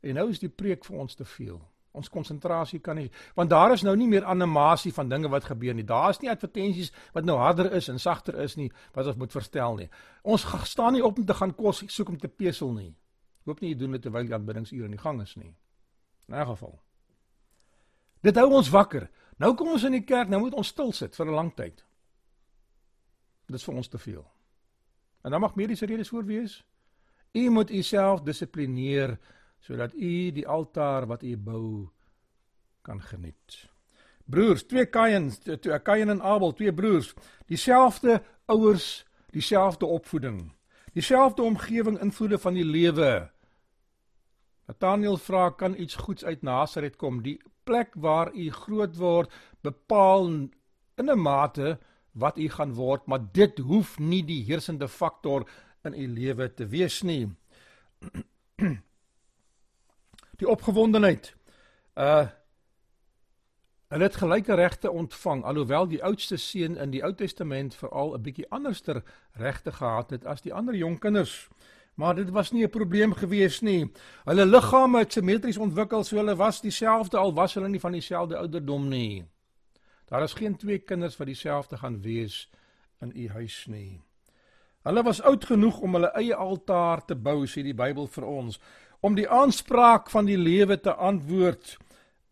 [0.00, 1.60] En nou is die preek vir ons te veel.
[1.92, 5.74] Ons konsentrasie kan nie want daar is nou nie meer animasie van dinge wat gebeur
[5.74, 5.84] nie.
[5.84, 9.32] Daar is nie advertensies wat nou harder is en sagter is nie wat ons moet
[9.32, 9.88] verstel nie.
[10.22, 12.94] Ons staan nie op om te gaan kos soek om te pesel nie.
[13.48, 15.54] Hoop nie jy doen dit terwyl die aanbiddingsure in die gang is nie.
[16.28, 16.78] In 'n geval.
[18.22, 19.10] Dit hou ons wakker.
[19.38, 21.84] Nou kom ons in die kerk, nou moet ons stil sit vir 'n lang tyd.
[23.46, 24.24] Dit is vir ons te veel.
[25.24, 26.64] En dan mag mediese redes voor wees.
[27.32, 29.18] U moet u self dissiplineer
[29.60, 31.88] sodat u die altaar wat u bou
[32.82, 33.68] kan geniet.
[34.24, 37.14] Broers, twee Kains, twee Kain en Abel, twee broers,
[37.46, 39.04] dieselfde ouers,
[39.34, 40.52] dieselfde opvoeding,
[40.92, 43.30] dieselfde omgewing invloede van die lewe.
[44.70, 47.22] Nathaniel vra kan iets goeds uit Nasaret kom?
[47.22, 49.32] Die plek waar u groot word
[49.66, 50.28] bepaal
[50.96, 51.78] in 'n mate
[52.12, 55.48] wat u gaan word, maar dit hoef nie die heersende faktor
[55.84, 57.28] in u lewe te wees nie.
[60.40, 61.34] die opgewondenheid.
[61.94, 62.28] Uh
[63.90, 68.22] hulle het gelyke regte ontvang alhoewel die oudste seun in die Ou Testament veral 'n
[68.22, 69.02] bietjie anderster
[69.34, 71.48] regte gehad het as die ander jong kinders.
[71.94, 73.90] Maar dit was nie 'n probleem gewees nie.
[74.24, 78.36] Hulle liggame het simmetries ontwikkel, so hulle was dieselfde al was hulle nie van dieselfde
[78.36, 79.24] ouderdom nie.
[80.04, 82.50] Daar is geen twee kinders wat dieselfde gaan wees
[83.00, 84.00] in u huis nie.
[84.82, 88.60] Hulle was oud genoeg om hulle eie altaar te bou, sê die Bybel vir ons
[89.00, 91.76] om die aanspraak van die lewe te antwoord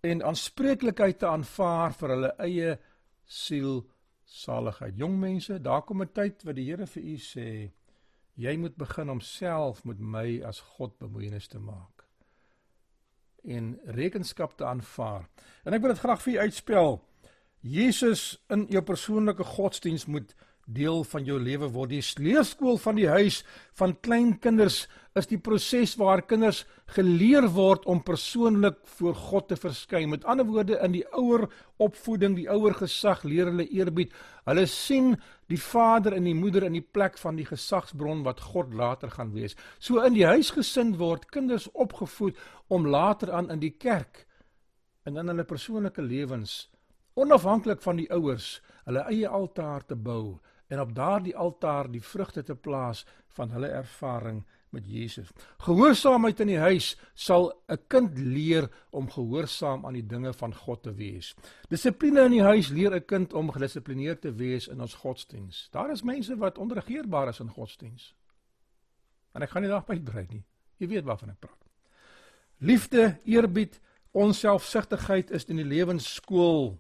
[0.01, 2.75] en aanspreeklikheid te aanvaar vir hulle eie
[3.25, 3.83] siel
[4.25, 4.97] saligheid.
[4.97, 7.73] Jong mense, daar kom 'n tyd wat die Here vir u sê,
[8.35, 11.99] jy moet begin om self met my as God bemoeienis te maak
[13.45, 15.29] en rekenskap te aanvaar.
[15.65, 17.01] En ek wil dit graag vir u uitspel.
[17.61, 20.35] Jesus in jou persoonlike godsdiens moet
[20.69, 21.93] deel van jou lewe word.
[21.95, 23.43] Die leerskool van die huis
[23.79, 24.87] van klein kinders
[25.19, 26.63] is die proses waar kinders
[26.95, 30.13] geleer word om persoonlik voor God te verskyn.
[30.13, 31.49] Met ander woorde in die ouer
[31.83, 34.13] opvoeding, die ouer gesag leer hulle eerbied.
[34.47, 35.17] Hulle sien
[35.49, 39.33] die vader en die moeder in die plek van die gesagsbron wat God later gaan
[39.35, 39.57] wees.
[39.81, 42.37] So in die huisgesin word kinders opgevoed
[42.69, 44.27] om later aan in die kerk
[45.09, 46.67] en in hulle persoonlike lewens
[47.19, 50.39] onafhanklik van die ouers hulle eie altaar te bou
[50.69, 53.05] en op daardie altaar die vrugte te plaas
[53.37, 55.31] van hulle ervaring met Jesus.
[55.65, 60.83] Gehoorsaamheid in die huis sal 'n kind leer om gehoorsaam aan die dinge van God
[60.83, 61.35] te wees.
[61.69, 65.69] Dissipline in die huis leer 'n kind om gedissiplineerd te wees in ons godsdiens.
[65.71, 68.15] Daar is mense wat onregeerbaar is in godsdiens.
[69.33, 70.45] En ek gaan nie daarby brei nie.
[70.77, 71.65] Jy weet waarvan ek praat.
[72.59, 76.79] Liefde, eerbied, onselfsugtigheid is in die lewensskool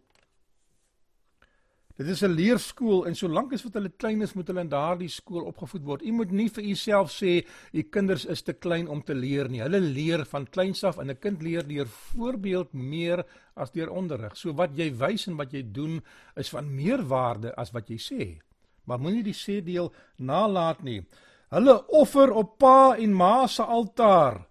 [1.98, 5.08] Dit is 'n leerskool en solank as wat hulle klein is, moet hulle in daardie
[5.08, 6.02] skool opgevoed word.
[6.02, 9.48] U moet nie vir u self sê u kinders is te klein om te leer
[9.48, 9.60] nie.
[9.60, 13.24] Hulle leer van kleins af en 'n kind leer deur voorbeeld meer
[13.56, 14.36] as deur onderrig.
[14.36, 16.00] So wat jy wys en wat jy doen
[16.36, 18.40] is van meer waarde as wat jy sê.
[18.84, 21.02] Maar moenie die sê deel nalat nie.
[21.50, 24.46] Hulle offer op pa en ma se altaar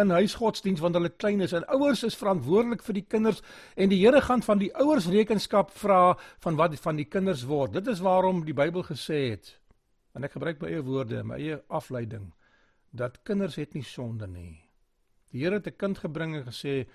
[0.00, 3.42] in huisgodsdiens want hulle klein is en ouers is verantwoordelik vir die kinders
[3.76, 6.14] en die Here gaan van die ouers rekenskap vra
[6.44, 7.74] van wat van die kinders word.
[7.76, 9.58] Dit is waarom die Bybel gesê het
[10.16, 12.30] en ek gebruik my eie woorde, my eie afleiding
[12.92, 14.60] dat kinders het nie sonde nie.
[15.32, 16.86] Die Here het 'n kind gebring en gesê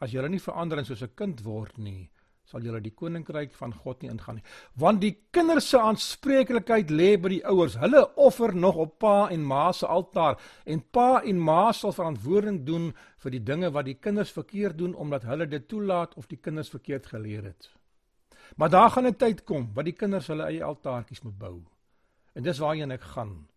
[0.00, 2.10] as jy nie verander en soos 'n kind word nie,
[2.44, 4.44] sal julle die koninkryk van God nie ingaan nie.
[4.78, 7.78] Want die kinders se aanspreeklikheid lê by die ouers.
[7.80, 12.62] Hulle offer nog op pa en ma se altaar en pa en ma sal verantwoording
[12.66, 12.90] doen
[13.24, 16.72] vir die dinge wat die kinders verkeerd doen omdat hulle dit toelaat of die kinders
[16.72, 17.70] verkeerd geleer het.
[18.56, 21.62] Maar daar gaan 'n tyd kom wat die kinders hulle eie altaartjies moet bou.
[22.34, 23.48] En dis waarheen ek gaan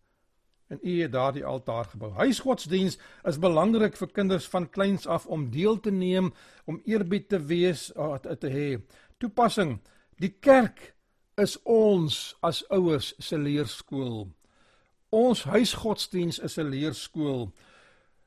[0.66, 2.12] en u het daardie altaar gebou.
[2.12, 6.32] Huisgodsdiens is belangrik vir kinders van kleins af om deel te neem,
[6.64, 8.68] om eerbied te wees, uh, te hê.
[9.18, 9.80] Toepassing:
[10.18, 10.94] Die kerk
[11.36, 14.26] is ons as ouers se leerskool.
[15.08, 17.52] Ons huisgodsdiens is 'n leerskool.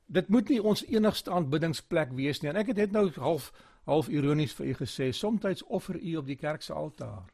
[0.06, 2.50] Dit moet nie ons enigste aanbiddingsplek wees nie.
[2.50, 3.52] En ek het net nou half
[3.86, 7.26] half ironies vir u gesê, soms offer u op die kerk se altaar.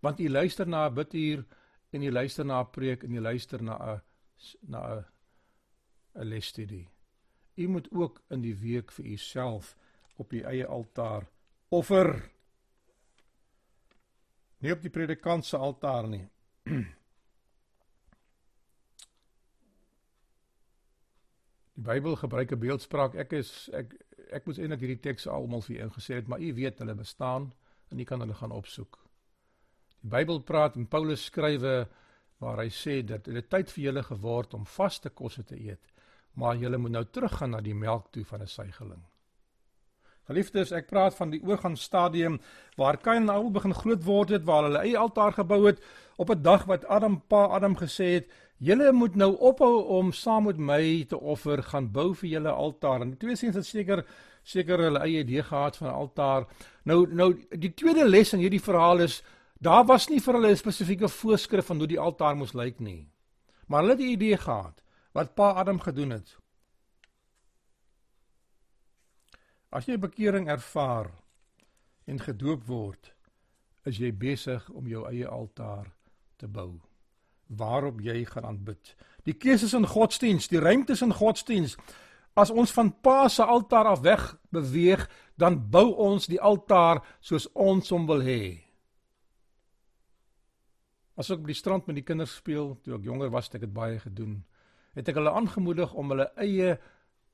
[0.00, 1.44] Want u luister na 'n biduur
[1.90, 4.00] en u luister na 'n preek en u luister na 'n
[4.60, 5.04] na 'n
[6.14, 6.88] 'n lesstudie.
[7.54, 9.76] U moet ook in die week vir uself
[10.16, 11.28] op u eie altaar
[11.68, 12.30] offer.
[14.58, 16.28] Nie op die predikant se altaar nie.
[21.78, 23.14] Die Bybel gebruik 'n beeldspraak.
[23.14, 23.94] Ek is ek
[24.34, 27.52] ek moes eintlik hierdie teks almal vir ingesê het, maar u weet hulle bestaan
[27.88, 28.98] en u kan hulle gaan opsoek.
[30.00, 31.88] Die Bybel praat en Paulus skrywe
[32.38, 35.92] waar hy sê dat dit tyd vir julle geword om vaste kosse te eet,
[36.38, 39.02] maar julle moet nou teruggaan na die melk toe van 'n suigeling.
[40.28, 42.34] Geliefdes, ek praat van die oorgangsstadium
[42.76, 45.80] waar Kain en Abel begin groot word het, waar hulle eie altaar gebou het
[46.16, 48.26] op 'n dag wat Adam pa Adam gesê het,
[48.58, 53.00] julle moet nou ophou om saam met my te offer, gaan bou vir julle altaar.
[53.00, 54.04] En twee seuns het seker
[54.42, 56.46] seker hulle eie idee gehad van altaar.
[56.84, 59.22] Nou nou die tweede les in hierdie verhaal is
[59.58, 63.08] Daar was nie vir hulle 'n spesifieke voorskrif van hoe die altaar moes lyk nie.
[63.66, 64.82] Maar hulle het 'n idee gehad
[65.12, 66.38] wat Pa Adam gedoen het.
[69.70, 71.10] As jy bekering ervaar
[72.04, 73.14] en gedoop word,
[73.84, 75.92] is jy besig om jou eie altaar
[76.36, 76.80] te bou
[77.48, 78.96] waarop jy gaan aanbid.
[79.24, 81.76] Die keuses in godsdiens, die ruimtes in godsdiens.
[82.36, 87.48] As ons van Pa se altaar af weg beweeg, dan bou ons die altaar soos
[87.52, 88.67] ons hom wil hê.
[91.18, 93.66] As ek op die strand met die kinders speel, toe ek jonger was, het ek
[93.66, 94.38] dit baie gedoen.
[94.94, 96.76] Het ek hulle aangemoedig om hulle eie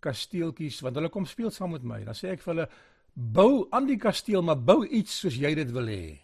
[0.04, 2.00] kasteeltjies, want hulle kom speel saam met my.
[2.06, 2.68] Dan sê ek vir hulle:
[3.12, 6.18] "Bou aan die kasteel, maar bou iets soos jy dit wil hê."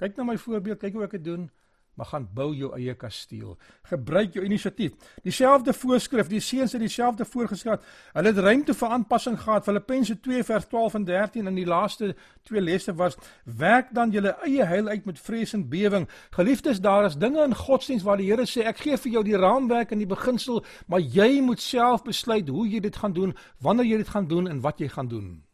[0.00, 1.50] Kyk na my voorbeeld, kyk hoe ek dit doen
[1.94, 3.56] maar gaan bou jou eie kasteel.
[3.82, 4.92] Gebruik jou inisiatief.
[5.22, 7.82] Dieselfde voorskrif, die seuns het dieselfde voorgeskryf.
[8.14, 9.64] Hulle het ruimte vir aanpassing gehad.
[9.64, 14.36] Filippense 2 vers 12 en 13 in die laaste twee lesse was: "Werk dan julle
[14.46, 18.30] eie heil uit met vrees en bewering." Geliefdes, daar is dinge in godsdienst waar die
[18.30, 22.02] Here sê: "Ek gee vir jou die raamwerk en die beginsel, maar jy moet self
[22.02, 25.08] besluit hoe jy dit gaan doen, wanneer jy dit gaan doen en wat jy gaan
[25.08, 25.44] doen."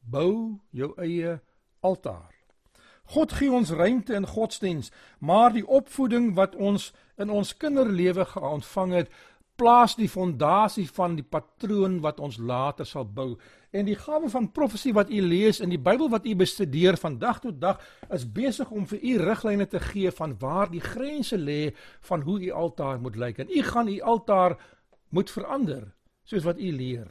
[0.00, 1.40] Bou jou eie
[1.80, 2.39] altaar.
[3.10, 8.92] God gee ons ruimte in godsdiens, maar die opvoeding wat ons in ons kinderlewe geontvang
[8.94, 9.10] het,
[9.60, 13.34] plaas die fondasie van die patroon wat ons later sal bou.
[13.76, 17.18] En die gawe van profesie wat u lees in die Bybel wat u bestudeer van
[17.20, 17.82] dag tot dag,
[18.14, 21.74] is besig om vir u riglyne te gee van waar die grense lê
[22.08, 23.42] van hoe u altaar moet lyk.
[23.42, 24.56] En u gaan u altaar
[25.10, 25.90] moet verander
[26.24, 27.10] soos wat u leer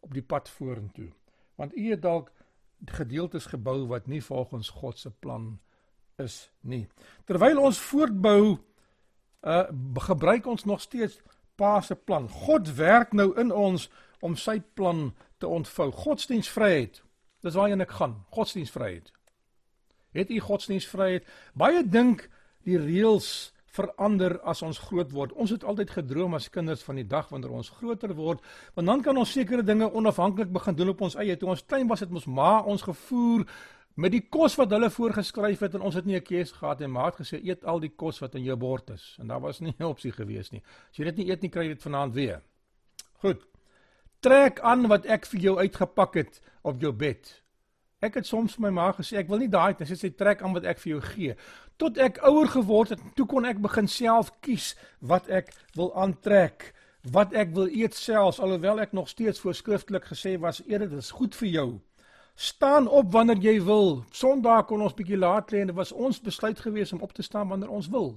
[0.00, 1.10] op die pad vorentoe.
[1.60, 2.30] Want u het dalk
[2.86, 5.58] gedeeltes gebou wat nie volgens God se plan
[6.16, 6.86] is nie.
[7.24, 8.58] Terwyl ons voortbou,
[9.40, 9.64] uh
[9.94, 11.20] gebruik ons nog steeds
[11.60, 12.28] Pa se plan.
[12.28, 13.90] God werk nou in ons
[14.24, 15.90] om sy plan te ontvou.
[15.92, 17.02] Godsdienstvryheid.
[17.44, 18.14] Dis waarheen ek gaan.
[18.32, 19.10] Godsdienstvryheid.
[20.16, 21.28] Het u godsdienstvryheid?
[21.52, 22.30] Baie dink
[22.64, 25.32] die reëls verander as ons groot word.
[25.32, 28.40] Ons het altyd gedroom as kinders van die dag wanneer ons groter word,
[28.74, 31.36] want dan kan ons sekere dinge onafhanklik begin doen op ons eie.
[31.36, 33.46] Toe ons klein was, het ons ma ons gevoer
[34.00, 36.90] met die kos wat hulle voorgeskryf het en ons het nie 'n keuse gehad en
[36.90, 39.60] ma het gesê eet al die kos wat in jou bord is en daar was
[39.60, 40.62] nie 'n opsie gewees nie.
[40.90, 42.42] As jy dit nie eet nie, kry jy dit vanaand weer.
[43.20, 43.44] Goed.
[44.20, 47.42] Trek aan wat ek vir jou uitgepak het op jou bed.
[48.00, 50.54] Ek het soms vir my ma gesê ek wil nie daai net sê trek aan
[50.56, 51.34] wat ek vir jou gee.
[51.76, 54.72] Tot ek ouer geword het, toe kon ek begin self kies
[55.04, 56.72] wat ek wil aantrek,
[57.12, 61.12] wat ek wil eet selfs alhoewel ek nog steeds voorskrifklik gesê was eet dit is
[61.12, 61.68] goed vir jou.
[62.40, 64.00] Staan op wanneer jy wil.
[64.16, 67.22] Sondag kon ons bietjie laat lê en dit was ons besluit gewees om op te
[67.22, 68.14] staan wanneer ons wil.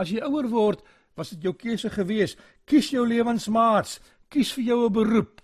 [0.00, 0.80] As jy ouer word,
[1.14, 2.38] was dit jou keuse gewees.
[2.64, 4.00] Kies jou lewensmaats,
[4.32, 5.43] kies vir jou 'n beroep.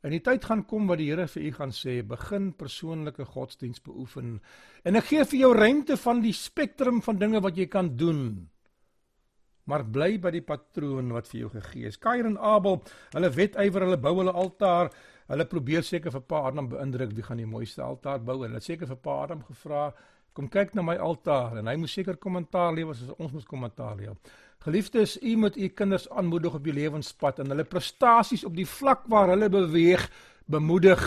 [0.00, 3.82] En die tyd gaan kom wat die Here vir u gaan sê, begin persoonlike godsdiens
[3.84, 4.38] beoefen.
[4.84, 8.22] En ek gee vir jou ruimte van die spektrum van dinge wat jy kan doen.
[9.68, 12.00] Maar bly by die patroon wat vir jou gegee is.
[12.00, 12.80] Kain en Abel,
[13.12, 14.88] hulle wetywer, hulle bou hulle altaar.
[15.30, 18.66] Hulle probeer seker vir Pa Adam beïndruk wie gaan die mooiste altaar bou hulle het
[18.66, 19.90] seker vir Pa Adam gevra
[20.34, 23.96] kom kyk na my altaar en hy moes seker kommentaar lewer soos ons moet kommentaar
[23.98, 24.18] lewer.
[24.60, 29.06] Geliefdes, u moet u kinders aanmoedig op die lewenspad en hulle prestasies op die vlak
[29.08, 30.04] waar hulle beweeg
[30.52, 31.00] bemoedig.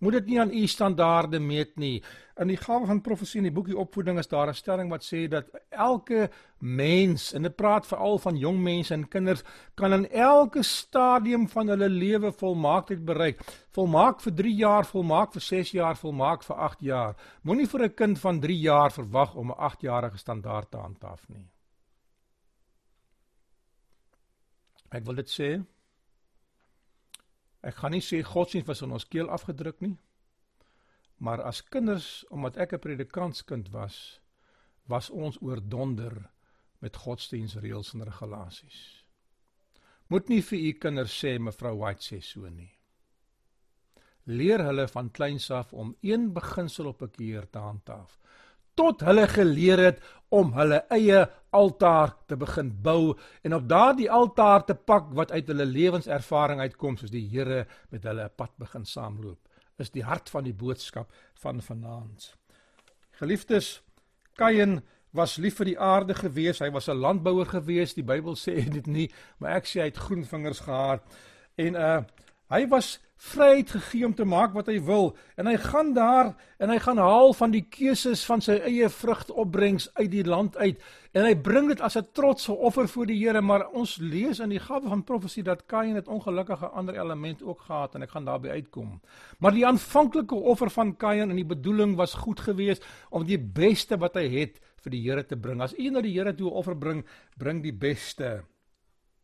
[0.00, 2.00] Moet dit nie aan u standaarde meet nie.
[2.40, 5.28] In die gawe van profesie in die boekie opvoeding is daar 'n stelling wat sê
[5.28, 10.62] dat elke mens, en dit praat veral van jong mense en kinders, kan in elke
[10.62, 13.40] stadium van hulle lewe volmaaktheid bereik.
[13.70, 17.14] Volmaak vir 3 jaar, volmaak vir 6 jaar, volmaak vir 8 jaar.
[17.42, 21.50] Moenie vir 'n kind van 3 jaar verwag om 'n 8-jarige standaard te handhaaf nie.
[24.92, 25.50] Ek wil dit sê
[27.62, 29.94] Ek gaan nie sê godsdienst was in ons keel afgedruk nie.
[31.22, 34.20] Maar as kinders, omdat ek 'n predikantskind was,
[34.90, 36.30] was ons oordonder
[36.80, 39.04] met godsdienstreëls en regulasies.
[40.10, 42.72] Moet nie vir u kinders sê mevrou White sê so nie.
[44.26, 48.18] Leer hulle van kleins af om een beginsel op 'n keer te handhaaf
[48.74, 50.02] tot hulle geleer het
[50.32, 53.14] om hulle eie altaar te begin bou
[53.44, 58.06] en op daardie altaar te pak wat uit hulle lewenservaring uitkom soos die Here met
[58.08, 59.38] hulle pad begin saamloop
[59.82, 61.10] is die hart van die boodskap
[61.42, 62.32] van vanaand.
[63.18, 63.80] Geliefdes,
[64.38, 64.80] Kain
[65.12, 68.86] was lief vir die aarde gewees, hy was 'n landbouer gewees, die Bybel sê dit
[68.86, 71.02] nie, maar ek sê hy het groen vingers gehad
[71.56, 72.02] en uh
[72.52, 75.12] hy was vryheid gegee om te maak wat hy wil.
[75.38, 79.88] En hy gaan daar en hy gaan haal van die keuses van sy eie vrugtopbrengs
[80.00, 80.80] uit die land uit.
[81.14, 84.48] En hy bring dit as 'n trotse offer voor die Here maar ons lees in
[84.48, 88.24] die gawe van profesie dat Kain het ongelukkige ander element ook gehad en ek gaan
[88.24, 89.00] daarby uitkom.
[89.38, 93.98] Maar die aanvanklike offer van Kain en die bedoeling was goed geweest om die beste
[93.98, 95.60] wat hy het vir die Here te bring.
[95.62, 97.04] As u na die Here toe 'n offer bring
[97.38, 98.44] bring die beste.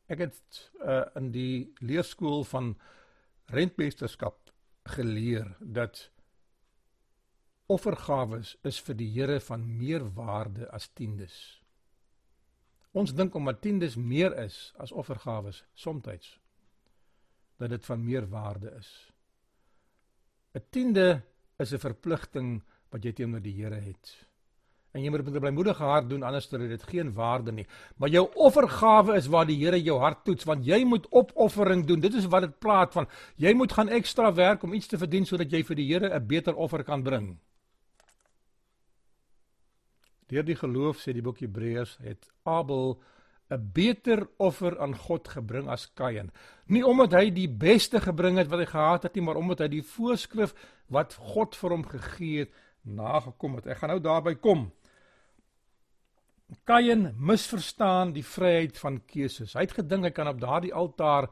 [0.08, 2.76] Ek het uh, in die leerskool van
[3.48, 4.52] rentmeesterskap
[4.88, 6.10] geleer dat
[7.66, 11.36] offergawes is vir die Here van meer waarde as tiendes.
[12.92, 16.38] Ons dink omdat tiendes meer is as offergawes soms
[17.58, 19.12] dat dit van meer waarde is.
[20.54, 21.22] 'n Tiende
[21.58, 24.27] is 'n verpligting wat jy teenoor die Here het
[24.92, 27.66] en jy moet met 'n blymoedige hart doen anders het dit geen waarde nie.
[27.96, 32.00] Maar jou offergawe is waar die Here jou hart toets want jy moet opoffering doen.
[32.00, 33.06] Dit is wat dit praat van.
[33.36, 36.26] Jy moet gaan ekstra werk om iets te verdien sodat jy vir die Here 'n
[36.26, 37.38] beter offer kan bring.
[40.28, 43.00] Deur die geloof sê die boek Hebreërs het Abel
[43.50, 46.30] 'n beter offer aan God gebring as Kain.
[46.66, 49.68] Nie omdat hy die beste gebring het wat hy gehad het nie, maar omdat hy
[49.68, 50.54] die voorskrif
[50.88, 52.52] wat God vir hom gegee het
[52.84, 53.66] nagekom het.
[53.66, 54.70] Ek gaan nou daarby kom.
[56.64, 59.54] Kain misverstaan die vryheid van keuses.
[59.54, 61.28] Hy het gedink hy kan op daardie altaar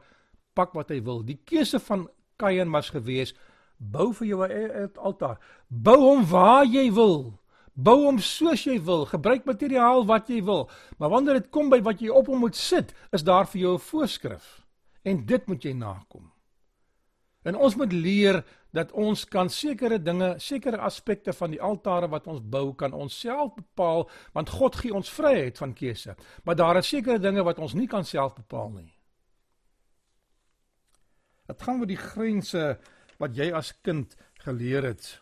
[0.53, 1.23] pak wat hy wil.
[1.25, 2.07] Die keuse van
[2.37, 3.33] Kain was gewees:
[3.77, 5.39] bou vir jou 'n altaar.
[5.69, 7.39] Bou hom waar jy wil.
[7.73, 9.05] Bou hom soos jy wil.
[9.05, 10.69] Gebruik materiaal wat jy wil.
[10.97, 13.73] Maar wanneer dit kom by wat jy op hom moet sit, is daar vir jou
[13.73, 14.65] 'n voorskrif.
[15.03, 16.31] En dit moet jy nakom.
[17.43, 18.43] En ons moet leer
[18.77, 23.15] dat ons kan sekere dinge, sekere aspekte van die altare wat ons bou kan ons
[23.19, 24.05] self bepaal
[24.35, 26.15] want God gee ons vryheid van keuse.
[26.43, 28.91] Maar daar is sekere dinge wat ons nie kan self bepaal nie.
[31.47, 32.75] Dit gaan oor die grense
[33.17, 34.13] wat jy as kind
[34.43, 35.17] geleer het.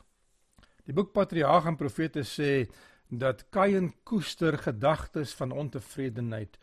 [0.86, 2.66] Die boek Patriarge en Profete sê
[3.10, 6.58] dat Kain koester gedagtes van ontevredenheid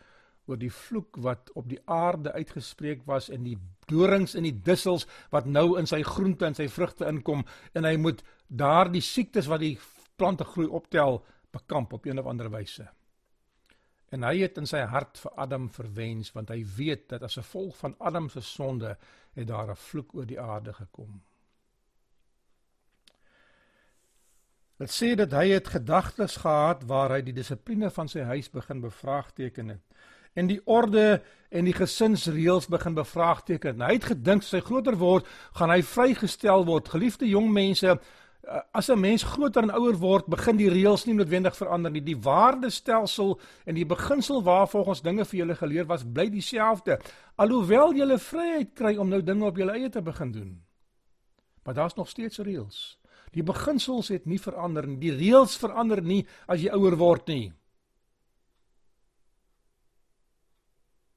[0.47, 3.59] oor die vloek wat op die aarde uitgespreek was en die
[3.91, 7.45] dorings en die dussels wat nou in sy groente en sy vrugte inkom
[7.79, 9.77] en hy moet daardie siektes wat die
[10.19, 11.23] plante groei optel
[11.53, 12.87] bekamp op een of ander wyse.
[14.13, 17.43] En hy het in sy hart vir Adam verwens want hy weet dat as 'n
[17.43, 18.97] gevolg van Adam se sonde
[19.33, 21.23] het daar 'n vloek oor die aarde gekom.
[24.77, 28.81] Dit sê dat hy het gedagtes gehad waar hy die dissipline van sy huis begin
[28.81, 29.83] bevraagteken het
[30.35, 33.81] en die orde en die gesinsreëls begin bevraagteken.
[33.81, 35.27] Hy het gedink sy groter word,
[35.59, 36.89] gaan hy vrygestel word.
[36.89, 37.99] Geliefde jong mense,
[38.43, 42.03] Eh, as 'n mens groter en ouer word, begin die reëls nie noodwendig verander nie.
[42.03, 46.99] Die waardestelsel en die beginsel waarvolgens dinge vir julle geleer was, bly dieselfde.
[47.37, 50.63] Alhoewel julle vryheid kry om nou dinge op julle eie te begin doen.
[51.65, 52.99] Maar daar's nog steeds reëls.
[53.31, 54.99] Die beginsels het nie verander nie.
[54.99, 57.53] Die reëls verander nie as jy ouer word nie.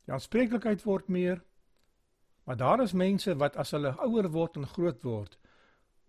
[0.05, 1.41] Die aanspreeklikheid word meer.
[2.45, 5.37] Maar daar is mense wat as hulle ouer word en groot word,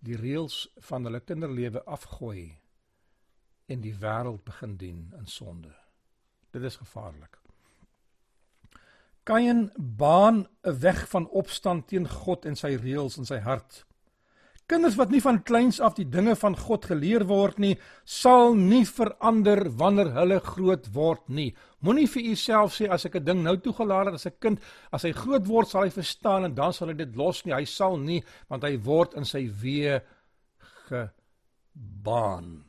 [0.05, 2.59] die reëls van hulle kinderlewe afgooi
[3.73, 5.73] en die wêreld begin dien in sonde.
[6.53, 7.41] Dit is gevaarlik.
[9.27, 13.87] Kain baan 'n weg van opstand teen God en sy reëls in sy hart.
[14.67, 18.83] Kinders wat nie van kleins af die dinge van God geleer word nie, sal nie
[18.89, 21.53] verander wanneer hulle groot word nie.
[21.87, 24.59] Moenie vir jouself sê as ek 'n ding nou toegelaat het as 'n kind,
[24.91, 27.55] as hy groot word sal hy verstaan en dan sal hy dit los nie.
[27.55, 30.03] Hy sal nie want hy word in sy weë
[30.89, 32.65] gebaan.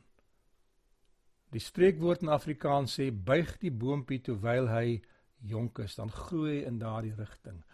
[1.50, 5.02] Die spreekwoord in Afrikaans sê buig die boontjie terwyl hy
[5.42, 7.64] jonk is, dan groei hy in daardie rigting.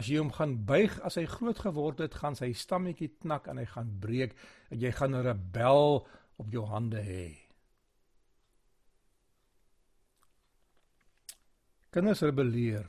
[0.00, 3.58] As jy hom gaan buig as hy groot geword het, gaan sy stammetjie knak en
[3.60, 4.32] hy gaan breek
[4.72, 6.06] en jy gaan 'n rebel
[6.40, 7.26] op jou hande hê.
[11.92, 12.86] Kinders rebelleer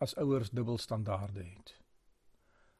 [0.00, 1.74] as ouers dubbelstandaarde het.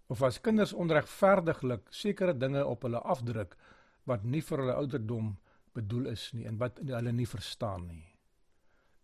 [0.09, 3.57] Of as kinders onregverdiglik sekere dinge op hulle afdruk
[4.05, 5.37] wat nie vir hulle ouderdom
[5.75, 8.07] bedoel is nie en wat hulle nie verstaan nie.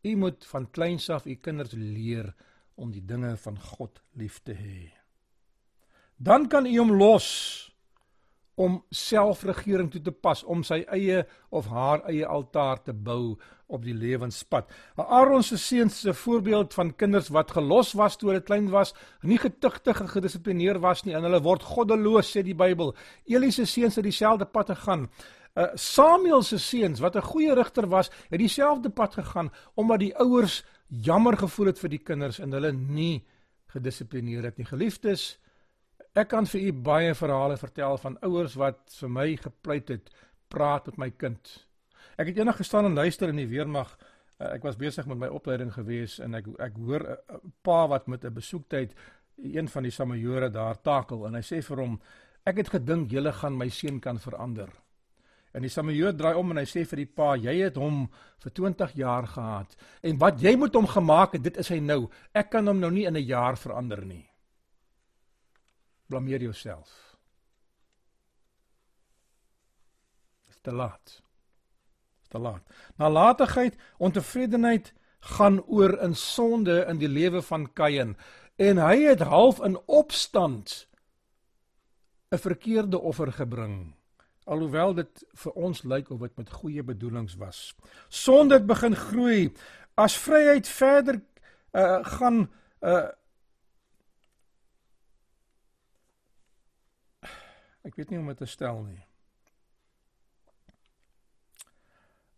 [0.03, 2.33] U moet van kleins af u kinders leer
[2.75, 4.91] om die dinge van God lief te hê.
[6.17, 7.29] Dan kan u hom los
[8.55, 13.37] om selfregering toe te pas om sy eie of haar eie altaar te bou
[13.73, 14.69] op die lewenspad.
[15.01, 18.95] Aaron se seuns is 'n voorbeeld van kinders wat gelos was toe hulle klein was,
[19.23, 22.95] nie getuigtig en gedissiplineer was nie en hulle word goddeloos sê die Bybel.
[23.27, 25.11] Eli se seuns het dieselfde pad gegaan.
[25.55, 30.17] Uh, Samuel se seuns wat 'n goeie rigter was, het dieselfde pad gegaan omdat die
[30.17, 33.25] ouers jammer gevoel het vir die kinders en hulle nie
[33.73, 34.69] gedissiplineer het nie.
[34.69, 35.39] Geliefdes,
[36.13, 40.11] ek kan vir u baie verhale vertel van ouers wat vir my gepleit het,
[40.53, 41.55] praat met my kind.
[42.21, 43.95] Ek het eendag gestaan en luister in die weermag.
[44.37, 47.89] Uh, ek was besig met my opleiding gewees en ek ek hoor 'n uh, pa
[47.89, 48.93] wat met 'n besoektyd
[49.39, 52.01] een van die samajore daar takel en hy sê vir hom
[52.45, 54.69] ek het gedink julle gaan my seun kan verander.
[55.53, 58.07] En die Samuel draai om en hy sê vir die pa, jy het hom
[58.41, 62.07] vir 20 jaar gehad en wat jy moet hom gemaak het, dit is hy nou.
[62.33, 64.25] Ek kan hom nou nie in 'n jaar verander nie.
[66.09, 67.19] Blameer jouself.
[70.47, 71.05] Dit is te laat.
[71.05, 72.65] Dit is te laat.
[72.97, 78.17] Nalatigheid, ontevredenheid gaan oor in sonde in die lewe van Kain
[78.57, 80.89] en hy het half in opstand
[82.33, 83.95] 'n verkeerde offer gebring
[84.45, 87.75] alhoewel dit vir ons lyk of dit met goeie bedoelings was.
[88.09, 89.53] Sonde het begin groei
[89.95, 91.21] as vryheid verder
[91.73, 92.47] uh, gaan
[92.81, 93.09] uh,
[97.83, 99.03] ek weet nie hoe om dit te stel nie.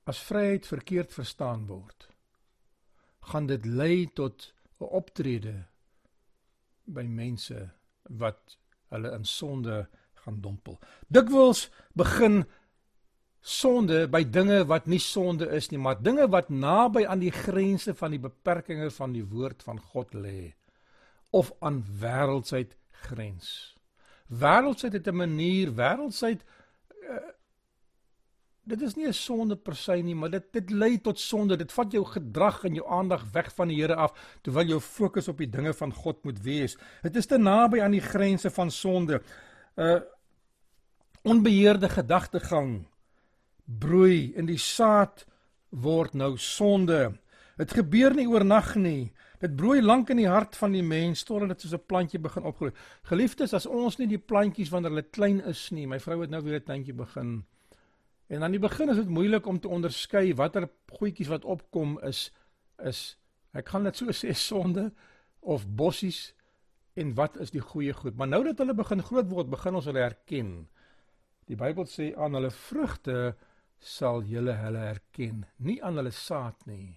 [0.08, 2.08] As vryheid verkeerd verstaan word,
[3.32, 5.54] gaan dit lei tot 'n optrede
[6.84, 7.70] by mense
[8.02, 8.58] wat
[8.92, 9.88] hulle in sonde
[10.24, 10.78] gaan dompel.
[11.08, 12.44] Dikwels begin
[13.44, 17.92] sonde by dinge wat nie sonde is nie, maar dinge wat naby aan die grense
[17.94, 20.54] van die beperkings van die woord van God lê
[21.34, 23.74] of aan wêreldsheid grens.
[24.32, 26.40] Wêreldsheid het 'n manier, wêreldsheid
[27.04, 27.34] uh,
[28.64, 31.56] dit is nie 'n sonde per se nie, maar dit dit lei tot sonde.
[31.56, 35.28] Dit vat jou gedrag en jou aandag weg van die Here af terwyl jou fokus
[35.28, 36.76] op die dinge van God moet wees.
[37.02, 39.22] Dit is te naby aan die grense van sonde.
[39.76, 40.00] Uh
[41.24, 42.84] onbeheerde gedagtegang
[43.64, 45.24] broei en die saad
[45.70, 47.14] word nou sonde.
[47.56, 49.12] Dit gebeur nie oornag nie.
[49.40, 52.44] Dit broei lank in die hart van die mens totdat dit soos 'n plantjie begin
[52.44, 52.72] opgroei.
[53.02, 55.86] Geliefdes, as ons nie die plantjies wanneer hulle klein is nie.
[55.86, 57.44] My vrou het nou weer 'n tuintjie begin.
[58.28, 62.32] En aan die begin is dit moeilik om te onderskei watter goedjies wat opkom is
[62.82, 63.18] is
[63.52, 64.92] ek gaan dit so sê sonde
[65.40, 66.34] of bossies
[66.94, 68.16] en wat is die goeie goed.
[68.16, 70.68] Maar nou dat hulle begin groot word, begin ons hulle herken.
[71.48, 73.34] Die Bybel sê aan hulle vrugte
[73.84, 76.94] sal julle hulle herken, nie aan hulle saad nie.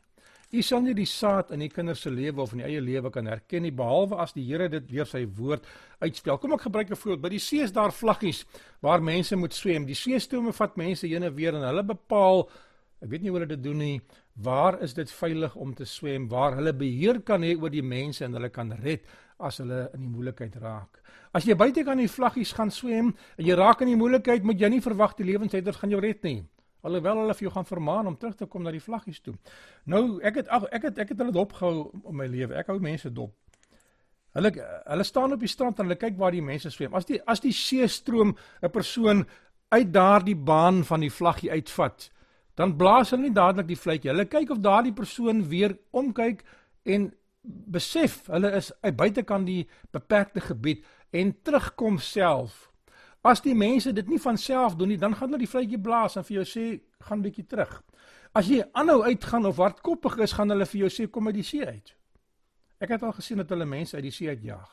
[0.56, 3.12] U sal nie die saad in die kinders se lewe of in die eie lewe
[3.12, 5.68] kan herken nie behalwe as die Here dit deur sy woord
[6.00, 6.40] uitspel.
[6.40, 7.22] Kom ek gebruik 'n voorbeeld.
[7.22, 8.46] By die see is daar vlaggies
[8.82, 9.86] waar mense moet swem.
[9.86, 12.48] Die see strome vat mense heen en weer en hulle bepaal
[13.02, 14.02] ek weet nie hoe hulle dit doen nie,
[14.42, 18.26] waar is dit veilig om te swem, waar hulle beheer kan hê oor die mense
[18.26, 19.06] en hulle kan red
[19.40, 21.02] as hulle in die moeilikheid raak.
[21.34, 24.60] As jy buite kan die vlaggies gaan swem en jy raak in die moeilikheid, moet
[24.60, 26.40] jy nie verwag die lewensredders gaan jou red nie.
[26.86, 29.36] Alhoewel hulle vir jou gaan vermaan om terug te kom na die vlaggies toe.
[29.86, 32.56] Nou ek het ag ek het ek het hulle dopgehou om my lewe.
[32.58, 33.34] Ek hou mense dop.
[34.38, 36.94] Hulle hulle staan op die strand en hulle kyk waar die mense swem.
[36.96, 39.26] As die as die see stroom 'n persoon
[39.70, 42.10] uit daardie baan van die vlaggie uitvat,
[42.56, 44.12] dan blaas hulle nie dadelik die vletjie.
[44.12, 46.44] Hulle kyk of daardie persoon weer omkyk
[46.86, 47.12] en
[47.48, 50.86] besef hulle is uit buitekant die beperkte gebied
[51.16, 52.72] en terugkom self.
[53.22, 56.18] As die mense dit nie van self doen nie, dan gaan hulle die vletjie blaas
[56.18, 56.66] en vir jou sê
[57.08, 57.82] gaan bietjie terug.
[58.36, 61.48] As jy aanhou uitgaan of hardkoppig is, gaan hulle vir jou sê kom uit die
[61.48, 61.94] see uit.
[62.84, 64.70] Ek het al gesien dat hulle mense uit die see uitjaag.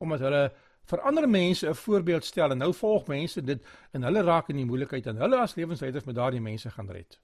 [0.00, 0.42] Omdat hulle
[0.86, 3.62] vir ander mense 'n voorbeeld stel en nou volg mense dit
[3.92, 7.18] en hulle raak in die moeilikheid en hulle as lewensleiders met daardie mense gaan red.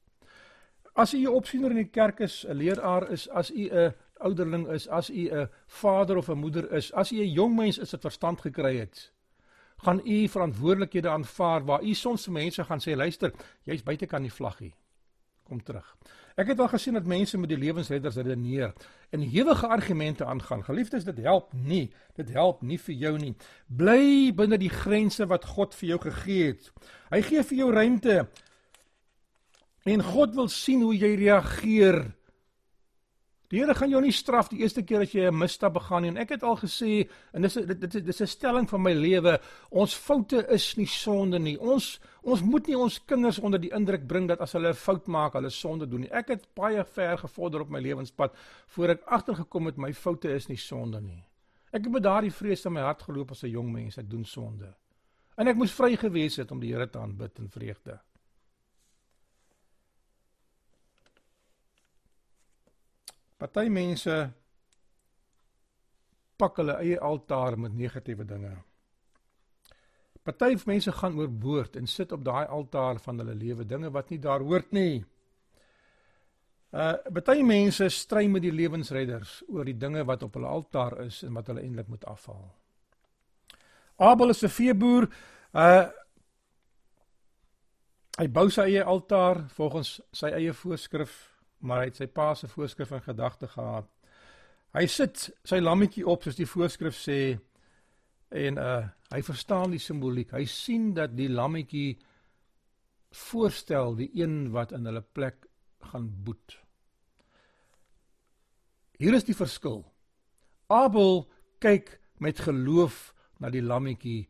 [0.94, 4.68] As u 'n opsiener in die kerk is, 'n leraar is, as u 'n ouderling
[4.68, 7.90] is, as u 'n vader of 'n moeder is, as u 'n jong mens is
[7.90, 9.12] wat verstand gekry het,
[9.76, 14.32] gaan u verantwoordelikhede aanvaar waar u soms mense gaan sê luister, jy's buite kan die
[14.32, 14.74] vlaggie.
[15.42, 15.96] Kom terug.
[16.36, 18.72] Ek het al gesien dat mense met die lewensredders redeneer
[19.10, 20.64] en ewige argumente aangaan.
[20.64, 21.90] Geliefdes, dit help nie.
[22.16, 23.34] Dit help nie vir jou nie.
[23.66, 26.70] Bly binne die grense wat God vir jou gegee het.
[27.10, 28.16] Hy gee vir jou ruimte.
[29.84, 32.00] En God wil sien hoe jy reageer
[33.52, 36.08] Die Here gaan jou nie straf die eerste keer as jy 'n misstap begaan nie.
[36.08, 39.38] En ek het al gesê en dis dit dit dis 'n stelling van my lewe,
[39.70, 41.58] ons foute is nie sonde nie.
[41.60, 45.06] Ons ons moet nie ons kinders onder die indruk bring dat as hulle 'n fout
[45.06, 46.10] maak, hulle sonde doen nie.
[46.10, 48.34] Ek het baie ver gevorder op my lewenspad
[48.68, 51.22] voor ek agtergekom het my foute is nie sonde nie.
[51.72, 54.24] Ek het met daardie vrees in my hart geloop as 'n jong mens, ek doen
[54.24, 54.74] sonde.
[55.36, 58.00] En ek moes vry gewees het om die Here te aanbid in vreugde.
[63.42, 64.16] Party mense
[66.38, 68.52] pak hulle eie altaar met negatiewe dinge.
[70.22, 74.20] Party mense gaan oorboord en sit op daai altaar van hulle lewe dinge wat nie
[74.22, 75.02] daar hoort nie.
[76.72, 81.18] Uh party mense stry met die lewensredders oor die dinge wat op hulle altaar is
[81.26, 82.46] en wat hulle eintlik moet afhaal.
[83.98, 85.08] Abel is 'n veeboer.
[85.52, 85.90] Uh
[88.20, 91.31] hy bou sy eie altaar volgens sy eie voorskrif
[91.62, 93.88] maar hy het sy pa se voorskrif in gedagte gehad.
[94.72, 97.20] Hy sit sy lammetjie op soos die voorskrif sê
[98.32, 98.82] en uh
[99.12, 100.30] hy verstaan die simboliek.
[100.32, 101.98] Hy sien dat die lammetjie
[103.12, 105.44] voorstel die een wat in hulle plek
[105.90, 106.56] gaan boet.
[108.96, 109.82] Hier is die verskil.
[110.72, 111.26] Abel
[111.60, 114.22] kyk met geloof na die lammetjie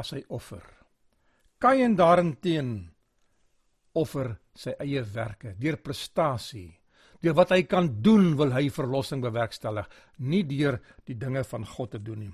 [0.00, 0.64] as sy offer.
[1.60, 2.72] Kain daarenteen
[3.92, 6.70] offer sy eie werke deur prestasie.
[7.22, 9.86] Deur wat hy kan doen, wil hy verlossing bewerkstellig,
[10.18, 12.32] nie deur die dinge van God te doen nie.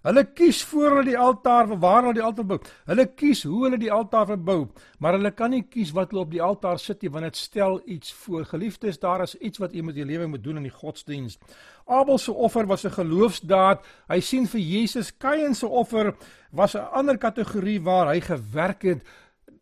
[0.00, 2.56] Hulle kies voor hulle die altaar waar hulle die altaar bou.
[2.88, 6.30] Hulle kies hoe hulle die altaar verbou, maar hulle kan nie kies wat hulle op
[6.32, 8.46] die altaar sit nie want dit stel iets voor.
[8.48, 11.36] Geliefdes, daar is iets wat jy met jou lewe moet doen in die godsdiens.
[11.84, 13.84] Abel se offer was 'n geloofsdaad.
[14.08, 15.12] Hy sien vir Jesus.
[15.12, 16.16] Kain se offer
[16.50, 19.04] was 'n ander kategorie waar hy gewerk het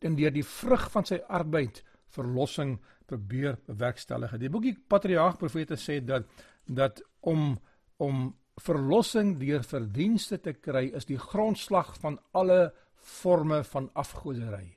[0.00, 1.82] en deur die vrug van sy arbeid
[2.14, 2.78] verlossing
[3.08, 4.36] probeer bewerkstellig.
[4.40, 6.28] Die boekie Patriarg Profete sê dat
[6.66, 7.58] dat om
[7.98, 8.28] om
[8.62, 14.76] verlossing deur verdienste te kry is die grondslag van alle forme van afgodery.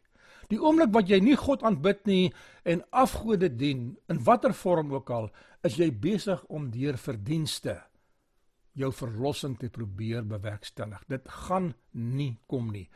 [0.50, 2.32] Die oomblik wat jy nie God aanbid nie
[2.68, 5.30] en afgode dien in watter vorm ook al,
[5.64, 7.78] is jy besig om deur verdienste
[8.78, 11.02] jou verlossing te probeer bewerkstellig.
[11.08, 12.88] Dit gaan nie kom nie.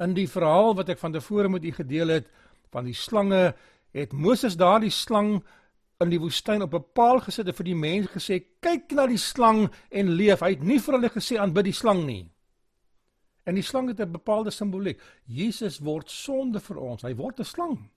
[0.00, 2.30] In die verhaal wat ek van tevore met u gedeel het
[2.70, 3.52] van die slange,
[3.92, 5.40] het Moses daardie slang
[6.00, 9.18] in die woestyn op 'n paal gesit en vir die mense gesê: "Kyk na die
[9.18, 12.30] slang en leef." Hy het nie vir hulle gesê aanbid die slang nie.
[13.44, 15.00] En die slang het 'n bepaalde simboliek.
[15.26, 17.02] Jesus word sonde vir ons.
[17.02, 17.90] Hy word 'n slang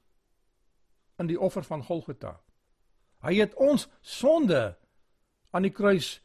[1.20, 2.40] in die offer van Golgotha.
[3.22, 4.78] Hy het ons sonde
[5.52, 6.22] aan die kruis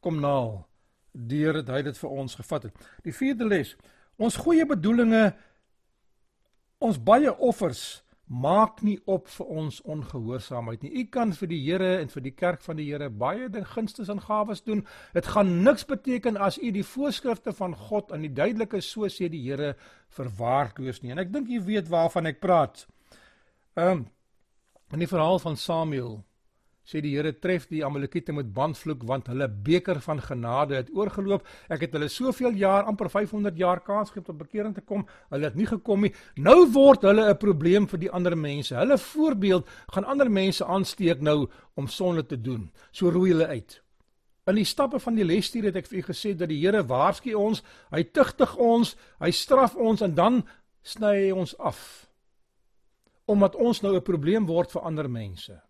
[0.00, 0.66] kom naal
[1.12, 2.88] deur dit hy dit vir ons gevat het.
[3.02, 3.76] Die vierde les:
[4.16, 5.34] Ons goeie bedoelings,
[6.78, 10.90] ons baie offers maak nie op vir ons ongehoorsaamheid nie.
[10.98, 14.10] U kan vir die Here en vir die kerk van die Here baie ding gunstes
[14.10, 14.82] en gawes doen.
[15.14, 19.30] Dit gaan niks beteken as u die voorskrifte van God in die duidelike so sê
[19.30, 19.76] die Here
[20.18, 21.14] verwaarloos nie.
[21.14, 22.86] En ek dink u weet waarvan ek praat.
[23.76, 24.06] Ehm um,
[24.94, 26.20] in die verhaal van Samuel
[26.86, 31.46] sê die Here tref die Amalekiete met bandvloek want hulle beker van genade het oorgeloop.
[31.68, 35.02] Ek het hulle soveel jaar, amper 500 jaar kans gegee om bekering te kom.
[35.34, 36.12] Hulle het nie gekom nie.
[36.36, 38.74] Nou word hulle 'n probleem vir die ander mense.
[38.74, 42.70] Hulle voorbeeld gaan ander mense aansteek nou om sonde te doen.
[42.92, 43.82] So roei hulle uit.
[44.46, 47.34] In die stappe van die lesstuur het ek vir u gesê dat die Here waarsku
[47.34, 50.44] ons, hy tugtig ons, hy straf ons en dan
[50.82, 52.06] sny hy ons af.
[53.26, 55.65] Omdat ons nou 'n probleem word vir ander mense.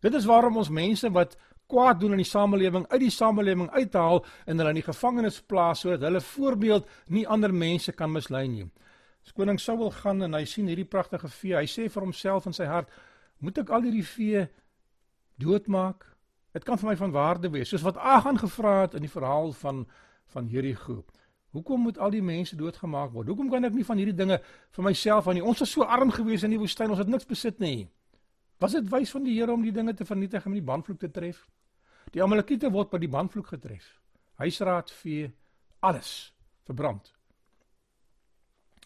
[0.00, 1.36] Dit is waarom ons mense wat
[1.68, 5.84] kwaad doen in die samelewing uit die samelewing uithaal en hulle in die gevangenis plaas
[5.84, 8.64] sodat hulle voorbeeld nie ander mense kan mislei nie.
[9.26, 12.56] As koning Saul gaan en hy sien hierdie pragtige vee, hy sê vir homself in
[12.56, 12.88] sy hart,
[13.44, 14.46] moet ek al hierdie vee
[15.42, 16.06] doodmaak?
[16.56, 19.52] Dit kan vir my van waarde wees, soos wat Agan gevra het in die verhaal
[19.60, 19.84] van
[20.28, 21.02] van Jerigo.
[21.56, 23.30] Hoekom moet al die mense doodgemaak word?
[23.30, 24.36] Hoekom kan ek nie van hierdie dinge
[24.76, 25.44] vir myself aan nie?
[25.44, 27.88] Ons was so arm gewees in die woestyn, ons het niks besit nie.
[28.58, 31.10] Was dit wys van die Here om die dinge te vernietig en die bandvloek te
[31.14, 31.44] tref?
[32.14, 33.86] Die Amalekiete word by die bandvloek getref.
[34.42, 35.28] Huisraad, vee,
[35.86, 36.32] alles
[36.66, 37.12] verbrand.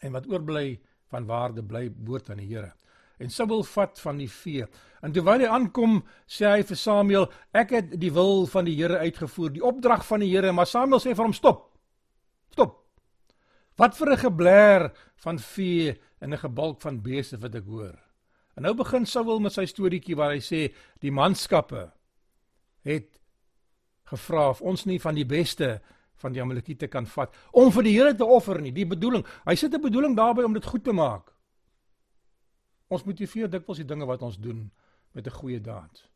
[0.03, 0.81] En wat oorbly
[1.12, 2.73] van waarde bly behoort aan die Here.
[3.23, 4.66] En Saul vat van die vee.
[5.05, 8.99] En terwyl hy aankom, sê hy vir Samuel, ek het die wil van die Here
[9.05, 11.68] uitgevoer, die opdrag van die Here, maar Samuel sê vir hom stop.
[12.53, 12.81] Stop.
[13.79, 14.93] Wat vir 'n geblær
[15.25, 17.97] van vee en 'n gebalk van beeste wat ek hoor.
[18.55, 20.69] En nou begin Saul met sy storieetjie waar hy sê
[21.01, 21.91] die manskappe
[22.85, 23.21] het
[24.11, 25.79] gevra of ons nie van die beste
[26.23, 28.73] van die Amalekiete kan vat om vir die Here te offer nie.
[28.75, 31.33] Die bedoeling, hy sit 'n bedoeling daarbey om dit goed te maak.
[32.89, 34.71] Ons motiveer dikwels die dinge wat ons doen
[35.15, 36.09] met 'n goeie daad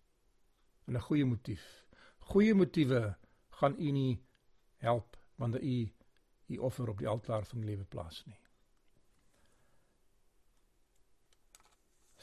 [0.87, 1.87] en 'n goeie motief.
[2.18, 3.16] Goeie motiewe
[3.51, 4.22] gaan u nie
[4.76, 5.93] help wanneer u
[6.49, 8.39] u offer op die altaar van die lewe plaas nie.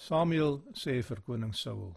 [0.03, 1.93] Samuel sê vir koning Saul: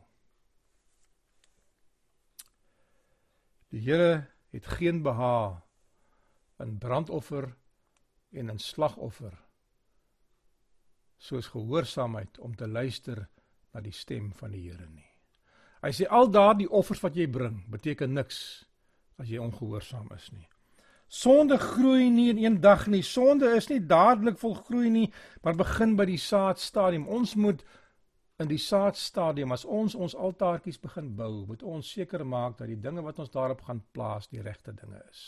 [3.74, 5.64] Die Here het geen behaag
[6.62, 7.48] in brandoffer
[8.30, 9.34] en in slagoffer
[11.18, 13.24] soos gehoorsaamheid om te luister
[13.74, 15.08] na die stem van die Here nie.
[15.82, 18.38] Hy sê al daardie offers wat jy bring, beteken niks
[19.18, 20.46] as jy ongehoorsaam is nie.
[21.08, 23.02] Sonde groei nie in een dag nie.
[23.02, 25.10] Sonde is nie dadelik volgroei nie,
[25.42, 27.06] maar begin by die saadstadium.
[27.08, 27.62] Ons moet
[28.42, 32.80] in die saadstadium as ons ons altaartjies begin bou, moet ons seker maak dat die
[32.80, 35.22] dinge wat ons daarop gaan plaas die regte dinge is.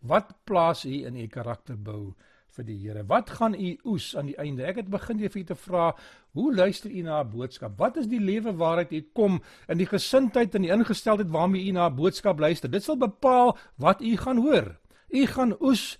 [0.00, 2.14] Wat plaas u in u karakterbou
[2.56, 3.04] vir die Here?
[3.04, 4.64] Wat gaan u oes aan die einde?
[4.64, 5.90] Ek het begin vir u te vra,
[6.32, 7.76] hoe luister u na 'n boodskap?
[7.78, 11.72] Wat is die lewe waaruit u kom in die gesindheid en die ingesteldheid waarmee u
[11.72, 12.70] na 'n boodskap luister?
[12.70, 14.80] Dit sal bepaal wat u gaan hoor.
[15.10, 15.98] U gaan oes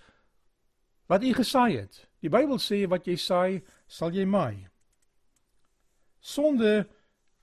[1.07, 2.07] wat u gesaai het.
[2.19, 4.70] Die Bybel sê wat jy saai, sal jy maai.
[6.21, 6.85] Sonde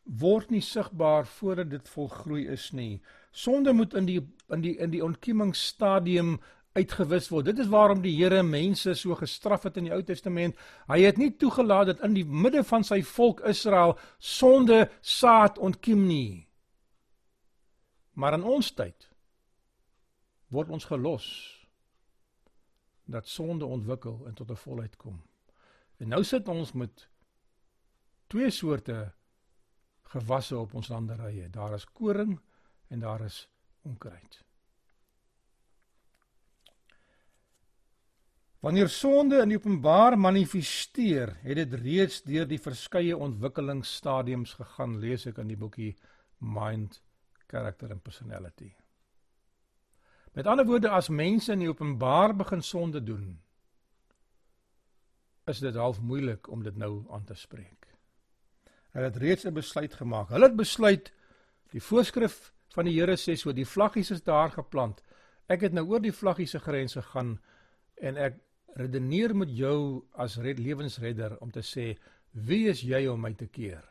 [0.08, 3.00] word nie sigbaar voordat dit volgroei is nie.
[3.30, 6.38] Sonde moet in die in die in die ontkiemingsstadium
[6.78, 7.48] uitgewis word.
[7.50, 10.56] Dit is waarom die Here mense so gestraf het in die Ou Testament.
[10.88, 16.06] Hy het nie toegelaat dat in die midde van sy volk Israel sonde saad ontkiem
[16.06, 16.46] nie.
[18.18, 19.10] Maar in ons tyd
[20.54, 21.26] word ons gelos
[23.08, 25.22] dat sonde ontwikkel en tot 'n volheid kom.
[25.98, 27.08] En nou sit ons met
[28.28, 28.98] twee soorte
[30.12, 31.48] gewasse op ons landerye.
[31.52, 32.38] Daar is koring
[32.88, 33.46] en daar is
[33.82, 34.44] onkruid.
[38.58, 45.38] Wanneer sonde in openbaar manifesteer, het dit reeds deur die verskeie ontwikkelingsstadiums gegaan, lees ek
[45.38, 45.92] in die boekie
[46.42, 46.98] Mind,
[47.46, 48.72] Character and Personality.
[50.34, 53.38] Met ander woorde, as mense in openbaar begin sonde doen,
[55.46, 57.87] is dit half moeilik om dit nou aan te spreek.
[58.98, 60.28] Hulle het reeds 'n besluit gemaak.
[60.28, 61.12] Hulle het besluit
[61.70, 65.02] die voorskrif van die Here sê so die vlaggies is daar geplant.
[65.48, 67.38] Ek het nou oor die vlaggies se grense gaan
[68.02, 68.34] en ek
[68.74, 71.96] redeneer met jou as red lewensredder om te sê
[72.32, 73.84] wie is jy om my te keer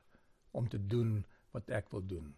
[0.51, 2.35] om te doen wat ek wil doen.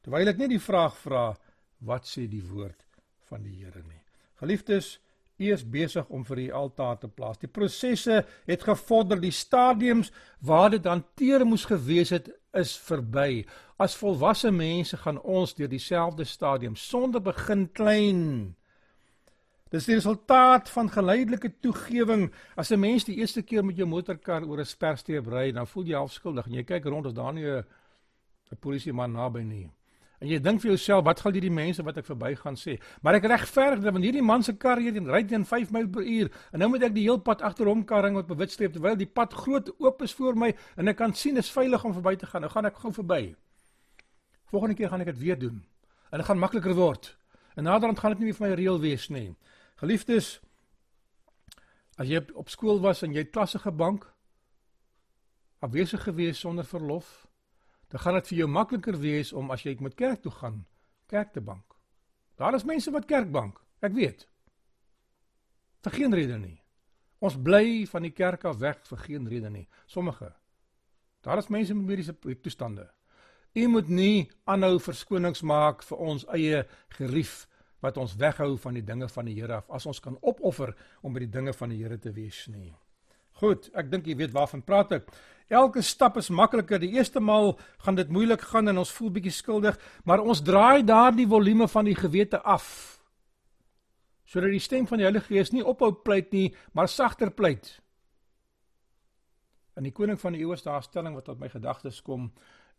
[0.00, 1.36] Terwyl ek net die vraag vra
[1.78, 2.86] wat sê die woord
[3.28, 4.00] van die Here nie.
[4.40, 4.98] Geliefdes,
[5.40, 7.38] Is besig om vir die altaar te plaas.
[7.40, 10.10] Die prosesse het gevorder, die stadiums
[10.44, 13.46] waar dit hanteer moes gewees het is verby.
[13.80, 18.20] As volwasse mense gaan ons deur dieselfde stadium sonder begin klein.
[19.72, 22.28] Dis die resultaat van geleidelike toegewing.
[22.56, 25.84] As 'n mens die eerste keer met jou motorkar oor 'n sperstreep ry, dan voel
[25.84, 27.64] jy half skuldig en jy kyk rond as daar nie 'n
[28.52, 29.70] 'n polisieman naby nie.
[30.20, 32.74] En jy dink vir jouself, wat gaan hierdie mense wat ek verby gaan sê?
[33.00, 36.04] Maar ek regverdig dat wanneer hierdie man se kar hier ry teen 5 myl per
[36.04, 38.98] uur en nou moet ek die heel pad agter hom karring wat bewit streep terwyl
[39.00, 41.96] die pad groot oop is voor my en ek kan sien dit is veilig om
[41.96, 42.44] verby te gaan.
[42.44, 43.22] Nou gaan ek gou verby.
[44.52, 45.62] Volgende keer gaan ek dit weer doen.
[46.12, 47.14] En dit gaan makliker word.
[47.56, 49.30] En naderhand gaan dit nie meer vir my reël wees nie.
[49.80, 50.34] Geliefdes,
[51.96, 54.04] as jy op skool was en jy klasse gebank
[55.64, 57.08] afwesig gewees sonder verlof,
[57.90, 60.64] dan gaan dit vir jou makliker wees om as jy moet kerk toe gaan,
[61.10, 61.76] kerk te bank.
[62.38, 64.26] Daar is mense wat kerk bank, ek weet.
[65.84, 66.56] Vir geen rede nie.
[67.20, 69.66] Ons bly van die kerk af weg vir geen rede nie.
[69.86, 70.30] Sommige.
[71.20, 72.88] Daar is mense met mediese toestande.
[73.52, 76.62] U moet nie aanhou verskonings maak vir ons eie
[76.96, 77.48] gerief
[77.82, 81.12] wat ons weghou van die dinge van die Here af as ons kan opoffer om
[81.16, 82.70] by die dinge van die Here te wees nie.
[83.40, 85.10] Goed, ek dink jy weet waarvan praat ek.
[85.50, 86.78] Elke stap is makliker.
[86.78, 90.84] Die eerste maal gaan dit moeilik gaan en ons voel bietjie skuldig, maar ons draai
[90.86, 92.68] daardie volume van die gewete af.
[94.30, 97.80] Sodat die stem van die Heilige Gees nie ophou pleit nie, maar sagter pleit.
[99.74, 102.30] In die koning van die eeue se daarstelling wat op my gedagtes kom,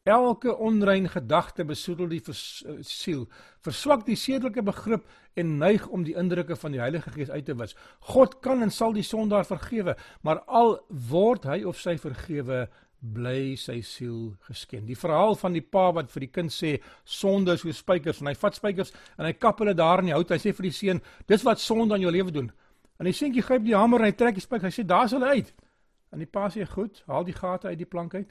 [0.03, 3.27] Elke onrein gedagte besoedel die vers, uh, siel,
[3.61, 5.03] verswak die sedelike begrip
[5.37, 7.75] en neig om die indrukke van die Heilige Gees uit te wis.
[8.09, 9.93] God kan en sal die sondaar vergewe,
[10.25, 12.65] maar al word hy of sy vergewe,
[13.01, 14.87] bly sy siel geskend.
[14.89, 16.75] Die verhaal van die pa wat vir die kind sê
[17.05, 20.17] sonde is so spykers en hy vat spykers en hy kap hulle daar in die
[20.17, 20.33] hout.
[20.33, 22.51] Hy sê vir die seun, dis wat sonde aan jou lewe doen.
[22.97, 24.69] En die seentjie gryp die hamer en hy trek die spyker.
[24.69, 25.53] Hy sê daar's hulle uit.
[26.13, 28.29] En die pa sê goed, haal die gate uit die plank uit.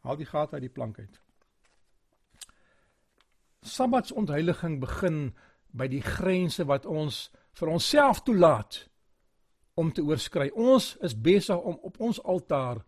[0.00, 1.20] Haal die gate uit die plank uit.
[3.60, 5.34] Sabbatsontheiliging begin
[5.76, 7.28] by die grense wat ons
[7.58, 8.86] vir onsself toelaat
[9.80, 10.48] om te oorskry.
[10.54, 12.84] Ons is besig om op ons altaar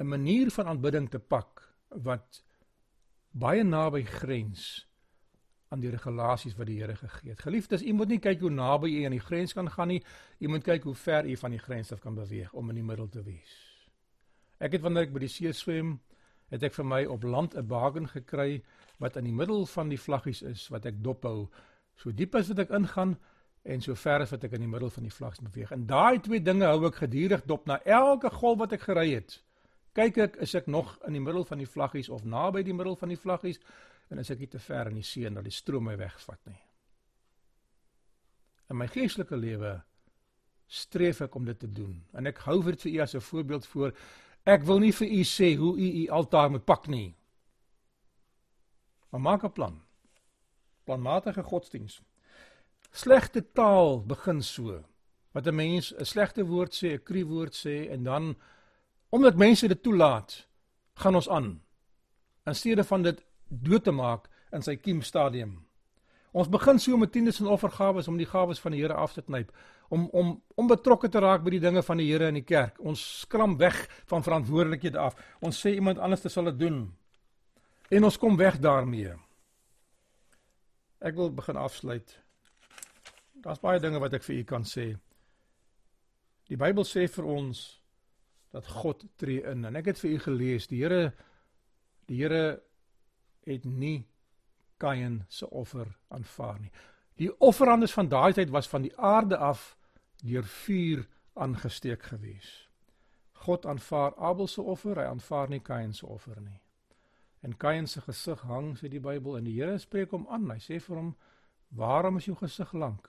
[0.00, 2.42] 'n manier van aanbidding te pak wat
[3.30, 4.86] baie naby grens
[5.68, 7.40] aan die regulasies wat die Here gegee het.
[7.40, 10.02] Geliefdes, u moet nie kyk hoe naby u aan die grens kan gaan nie,
[10.38, 12.84] u moet kyk hoe ver u van die grens af kan beweeg om in die
[12.84, 13.69] middel te wees.
[14.60, 15.96] Ek het wanneer ek by die see swem,
[16.50, 18.62] het ek vir my op land 'n baken gekry
[18.98, 21.48] wat in die middel van die vlaggies is wat ek dophou.
[21.96, 23.16] So diep as wat ek ingaan
[23.64, 25.72] en so ver as wat ek in die middel van die vlaggies beweeg.
[25.72, 29.42] En daai twee dinge hou ek gedurig dop na elke golf wat ek gery het.
[29.94, 32.96] Kyk ek is ek nog in die middel van die vlaggies of naby die middel
[32.96, 33.60] van die vlaggies
[34.10, 36.60] en is ek te ver in die see en dat die stroom my wegvat nie.
[38.70, 39.80] In my geestelike lewe
[40.70, 43.66] streef ek om dit te doen en ek hou dit vir u as 'n voorbeeld
[43.66, 43.92] voor
[44.44, 47.16] Ek wil nie vir u sê hoe u u altaar moet pak nie.
[49.10, 49.82] Maar maak 'n plan.
[50.84, 52.02] Planmatige godsdiens.
[52.90, 54.84] Slegte taal begin so.
[55.32, 58.36] Wat 'n mens 'n slegte woord sê, 'n krie woord sê en dan
[59.08, 60.46] omdat mense dit toelaat,
[60.94, 61.62] gaan ons aan.
[62.44, 65.66] In steede van dit dood te maak in sy kiemstadium.
[66.32, 69.22] Ons begin so met tiendes en offergawes om die gawes van die Here af te
[69.22, 69.50] knyp
[69.90, 72.78] om om om betrokke te raak by die dinge van die Here in die kerk.
[72.78, 75.18] Ons skram weg van verantwoordelikhede af.
[75.42, 76.84] Ons sê iemand anders sal dit doen.
[77.90, 79.16] En ons kom weg daarmee.
[81.00, 82.14] Ek wil begin afsluit.
[83.42, 84.92] Daar's baie dinge wat ek vir u kan sê.
[86.46, 87.80] Die Bybel sê vir ons
[88.52, 91.12] dat God tree in en ek het vir u gelees, die Here
[92.06, 92.60] die Here
[93.46, 94.04] het nie
[94.80, 96.72] Kain se offer aanvaar nie.
[97.20, 99.76] Die offerandes van daai tyd was van die aarde af
[100.24, 102.50] deur vuur aangesteek gewees.
[103.44, 106.60] God aanvaar Abel se offer, hy aanvaar nie Kain se offer nie.
[107.40, 110.50] En Kain se gesig hang, sê die Bybel, en die Here spreek hom aan.
[110.52, 111.14] Hy sê vir hom:
[111.76, 113.08] "Waarom is jou gesig lank?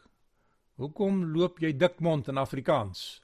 [0.80, 3.22] Hoekom loop jy dikmond in Afrikaans?"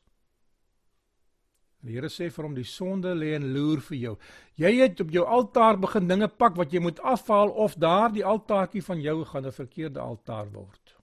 [1.88, 4.18] Die Here sê vir hom: "Die sonde lê en loer vir jou.
[4.56, 8.84] Jy het op jou altaar begin dinge pak wat jy moet afhaal of daardie altaartjie
[8.84, 10.98] van jou gaan 'n verkeerde altaar word."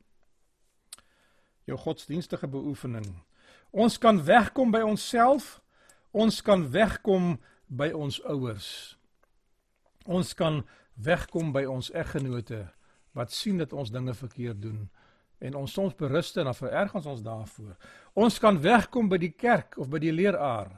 [1.64, 3.06] jou godsdienstige beoefening.
[3.70, 5.60] Ons kan wegkom by onsself.
[6.10, 8.68] Ons kan wegkom by ons ouers.
[10.04, 10.62] Ons kan
[10.94, 12.66] wegkom by ons eggenote
[13.14, 14.88] wat sien dat ons dinge verkeerd doen
[15.44, 17.74] en ons soms berus en dan vererg ons ons daarvoor.
[18.16, 20.70] Ons kan wegkom by die kerk of by die leraar.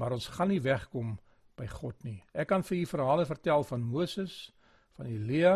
[0.00, 1.14] Maar ons gaan nie wegkom
[1.58, 2.18] by God nie.
[2.34, 4.50] Ek kan vir u verhale vertel van Moses,
[4.96, 5.54] van Elia,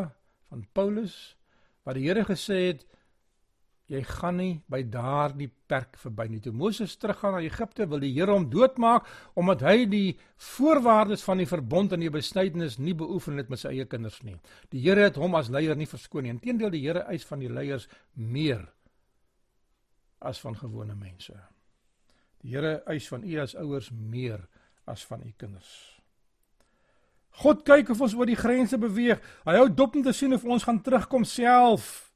[0.51, 1.35] van Paulus
[1.86, 2.86] wat die Here gesê het
[3.87, 6.41] jy gaan nie by daardie perk verby nie.
[6.43, 9.07] Toe Moses teruggaan na Egipte, wil die Here hom doodmaak
[9.39, 10.17] omdat hy die
[10.57, 14.37] voorwaardes van die verbond en die besnydenis nie beoefen het met sy eie kinders nie.
[14.75, 16.35] Die Here het hom as leier nie verskoon nie.
[16.35, 18.65] Inteendeel die Here eis van die leiers meer
[20.19, 21.37] as van gewone mense.
[22.43, 24.43] Die Here eis van u as ouers meer
[24.87, 25.71] as van u kinders.
[27.43, 29.21] God kyk of ons oor die grense beweeg.
[29.45, 32.07] Hy hou dop om te sien of ons gaan terugkom self.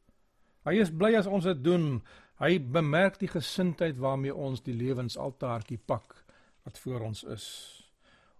[0.64, 2.00] Hy is bly as ons dit doen.
[2.40, 6.24] Hy bemerk die gesindheid waarmee ons die lewensaltaartjie pak
[6.64, 7.46] wat voor ons is.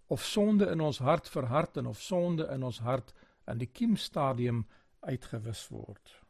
[0.08, 3.14] Of sonde in ons hart verhard en of sonde in ons hart
[3.48, 4.66] in die kiemstadium
[5.00, 6.20] uitgewis word.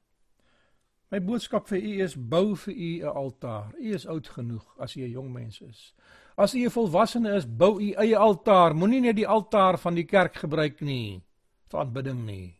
[1.10, 3.74] My boodskap vir u is bou vir u 'n altaar.
[3.74, 5.94] U is oud genoeg as u 'n jong mens is.
[6.36, 8.74] As u 'n volwassene is, bou u eie altaar.
[8.74, 11.22] Moenie net die altaar van die kerk gebruik nie
[11.68, 12.59] vir aanbidding nie.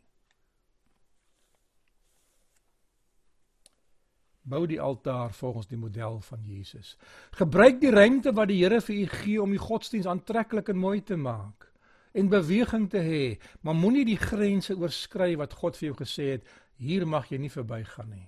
[4.42, 6.96] Bou die altaar volgens die model van Jesus.
[7.36, 11.02] Gebruik die ruimte wat die Here vir u gee om die godsdiens aantreklik en mooi
[11.02, 11.68] te maak
[12.12, 13.24] en beweging te hê,
[13.62, 16.48] maar moenie die grense oorskry wat God vir jou gesê het,
[16.80, 18.26] hier mag jy nie verbygaan nie.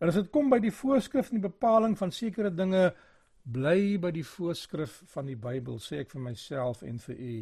[0.00, 2.90] En as dit kom by die voorskrif en die bepaling van sekere dinge,
[3.50, 7.34] bly by die voorskrif van die Bybel, sê ek vir myself en vir u.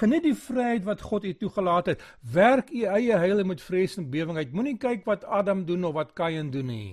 [0.00, 2.04] Geniet die vryheid wat God u toegelaat het.
[2.34, 4.54] Werk u eie heil met vrees en bewering uit.
[4.54, 6.90] Moenie kyk wat Adam doen of wat Kain doen nie.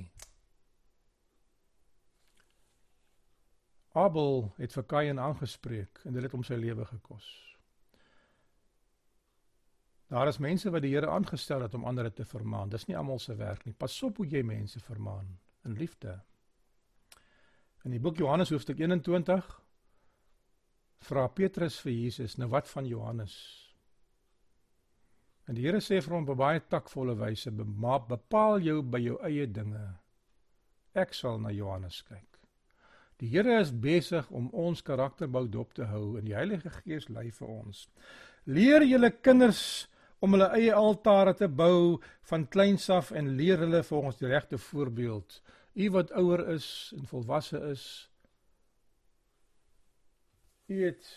[3.94, 7.28] Abel het vir Kain aangespreek en dit het hom sy lewe gekos.
[10.14, 12.70] Daar is mense wat die Here aangestel het om ander te vermaan.
[12.70, 13.74] Dis nie almal se werk nie.
[13.74, 15.30] Pas op hoe jy mense vermaan
[15.66, 16.20] in liefde.
[17.84, 19.48] In die boek Johannes hoofstuk 21
[21.04, 23.36] vra Petrus vir Jesus, "Nou wat van Johannes?"
[25.48, 29.48] En die Here sê vir hom op baie takvolle wyse, "Bepaal jou by jou eie
[29.48, 30.00] dinge.
[30.94, 32.33] Ek sal na Johannes kyk."
[33.24, 37.30] Die Here is besig om ons karakterbou dop te hou en die Heilige Gees lei
[37.32, 37.86] vir ons.
[38.52, 39.62] Leer julle kinders
[40.20, 44.60] om hulle eie altare te bou van kleins af en leer hulle volgens die regte
[44.60, 45.38] voorbeeld.
[45.80, 46.68] U wat ouer is
[46.98, 47.86] en volwasse is,
[50.68, 51.08] u het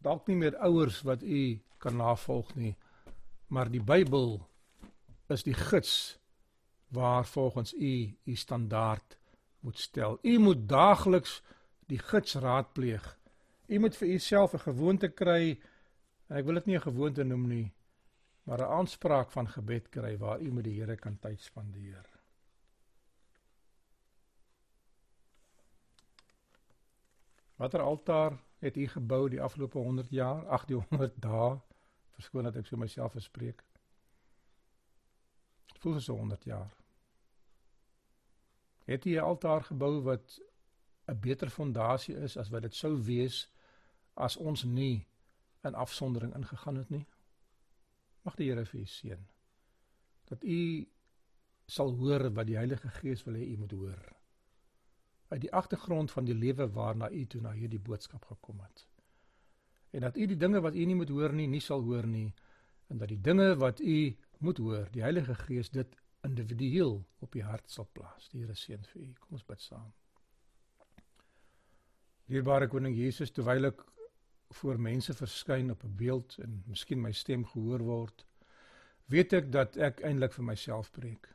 [0.00, 1.42] dalk nie meer ouers wat u
[1.84, 2.72] kan navolg nie,
[3.52, 4.38] maar die Bybel
[5.28, 6.16] is die gids
[6.88, 7.92] waar volgens u
[8.24, 9.18] u standaard
[9.64, 10.18] moet stel.
[10.22, 11.42] U moet daagliks
[11.88, 13.04] die gids raadpleeg.
[13.66, 15.60] U moet vir u self 'n gewoonte kry.
[16.28, 17.72] Ek wil dit nie 'n gewoonte noem nie,
[18.44, 22.04] maar 'n aanspraak van gebed kry waar u met die Here kan tyd spandeer.
[27.56, 31.60] Watter altaar het u gebou die afgelope 100 jaar, 800 dae?
[32.10, 33.64] Verskoon dat ek so myself verspreek.
[35.78, 36.83] Voel so 100 jaar.
[38.84, 40.40] Het u 'n altaar gebou wat
[41.06, 43.50] 'n beter fondasie is as wat dit sou wees
[44.14, 45.06] as ons nie
[45.62, 47.06] in afsondering ingegaan het nie?
[48.22, 49.26] Mag die Here vir u seën.
[50.24, 50.88] Dat u
[51.66, 54.12] sal hoor wat die Heilige Gees wil hê u moet hoor.
[55.28, 58.86] Uit die agtergrond van die lewe waarna u toe na hierdie boodskap gekom het.
[59.90, 62.34] En dat u die dinge wat u nie moet hoor nie, nie sal hoor nie
[62.86, 67.42] en dat die dinge wat u moet hoor, die Heilige Gees dit individueel op u
[67.42, 68.28] hart sal plaas.
[68.32, 69.12] Die Here seën vir u.
[69.20, 69.92] Kom ons bid saam.
[72.30, 73.84] Dierbare koning Jesus, terwyl ek
[74.58, 78.24] voor mense verskyn op 'n beeld en miskien my stem gehoor word,
[79.06, 81.28] weet ek dat ek eintlik vir myself preek.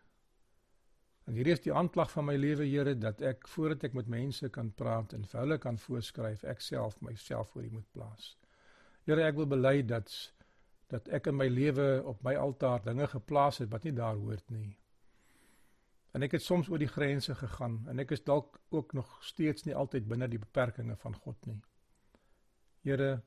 [1.27, 4.49] En hierdie is die aanklag van my lewe, Here, dat ek voordat ek met mense
[4.49, 8.37] kan praat en vir hulle kan voorskryf, ek self myself voor U moet plaas.
[9.05, 10.33] Here, ek wil bely dat
[10.89, 14.49] dat ek in my lewe op my altaar dinge geplaas het wat nie daar hoort
[14.49, 14.78] nie.
[16.13, 19.67] En ek het soms oor die grense gegaan en ek is dalk ook nog steeds
[19.67, 21.59] nie altyd binne die beperkings van God nie.
[22.87, 23.19] Here,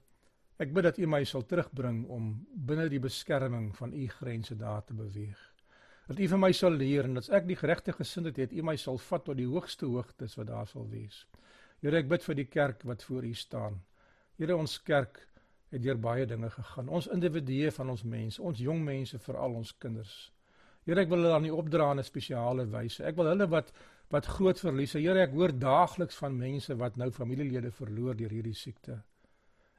[0.59, 2.33] ek bid dat U my sal terugbring om
[2.71, 5.39] binne die beskerming van U grense daar te beweeg.
[6.09, 8.75] Dat U vir my sal leer en dat ek die geregte gesindheid het, U my
[8.77, 11.23] sal vat tot die hoogste hoogtes wat daar sal wees.
[11.83, 13.79] Here, ek bid vir die kerk wat voor U staan.
[14.41, 15.23] Here, ons kerk
[15.73, 16.91] het deur baie dinge gegaan.
[16.91, 20.17] Ons individue van ons mense, ons jong mense, veral ons kinders.
[20.87, 23.05] Here, ek wil hulle aan U opdra in 'n spesiale wyse.
[23.05, 23.73] Ek wil hulle wat
[24.11, 24.99] wat groot verliese.
[25.01, 29.03] Here, ek hoor daagliks van mense wat nou familielede verloor deur hierdie siekte.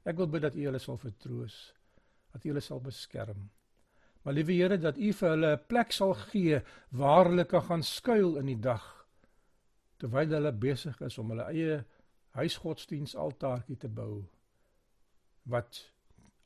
[0.06, 1.74] Ek wil bid dat U hulle sal vertroos,
[2.34, 3.50] dat U hulle sal beskerm.
[4.24, 6.62] Maar liewe Here, dat U vir hulle 'n plek sal gee
[6.92, 9.04] waar hulle kan gaan skuil in die dag
[10.04, 11.84] terwyl hulle besig is om hulle eie
[12.36, 14.26] huisgodsdiens altaartjie te bou
[15.54, 15.80] wat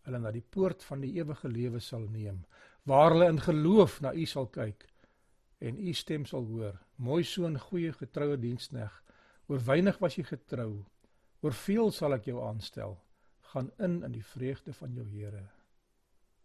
[0.05, 2.43] hulle na die poort van die ewige lewe sal neem,
[2.87, 4.85] waar hulle in geloof na U sal kyk
[5.59, 6.77] en U stem sal hoor.
[6.95, 8.93] Mooi seun, goeie getroue dienskneg,
[9.47, 10.85] oor weinig was jy getrou,
[11.43, 12.95] oor veel sal ek jou aanstel
[13.51, 15.43] gaan in in die vreugde van jou Here.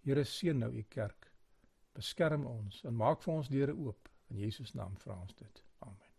[0.02, 1.30] Here seën nou u kerk.
[1.92, 5.62] Beskerm ons en maak vir ons deure oop in Jesus naam vra ons dit.
[5.78, 6.12] Amen.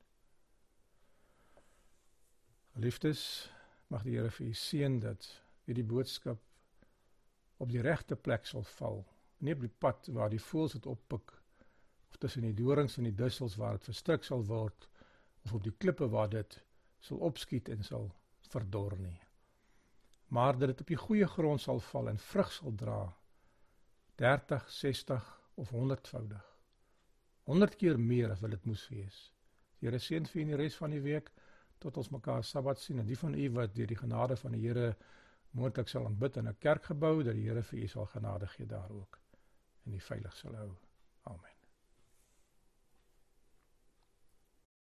[2.73, 3.49] Liefdes,
[3.87, 5.27] mag die Here vir u seën dat
[5.65, 6.39] u die boodskap
[7.57, 9.03] op die regte plek sal val.
[9.43, 11.33] Nie op die pad waar die voëls dit oppik
[12.09, 14.87] of tussen die dorings en die dussels waar dit verstrik sal word
[15.43, 16.55] of op die klippe waar dit
[17.03, 18.07] sal opskiet en sal
[18.53, 19.17] verdor nie.
[20.31, 22.99] Maar dat dit op die goeie grond sal val en vrug sal dra
[24.21, 25.27] 30, 60
[25.59, 26.45] of 100voudig.
[27.51, 29.17] 100 keer meer as wat dit moes wees.
[29.79, 31.33] Die Here seën vir u die res van die week
[31.83, 34.63] tot ons mekaar Sabbat sien en die van u wat deur die genade van die
[34.63, 34.93] Here
[35.51, 38.95] moontlik sal aanbid in 'n kerkgebou dat die Here vir u sal genade gee daar
[39.01, 39.22] ook
[39.85, 40.71] en u veilig sal hou.
[41.23, 41.62] Amen.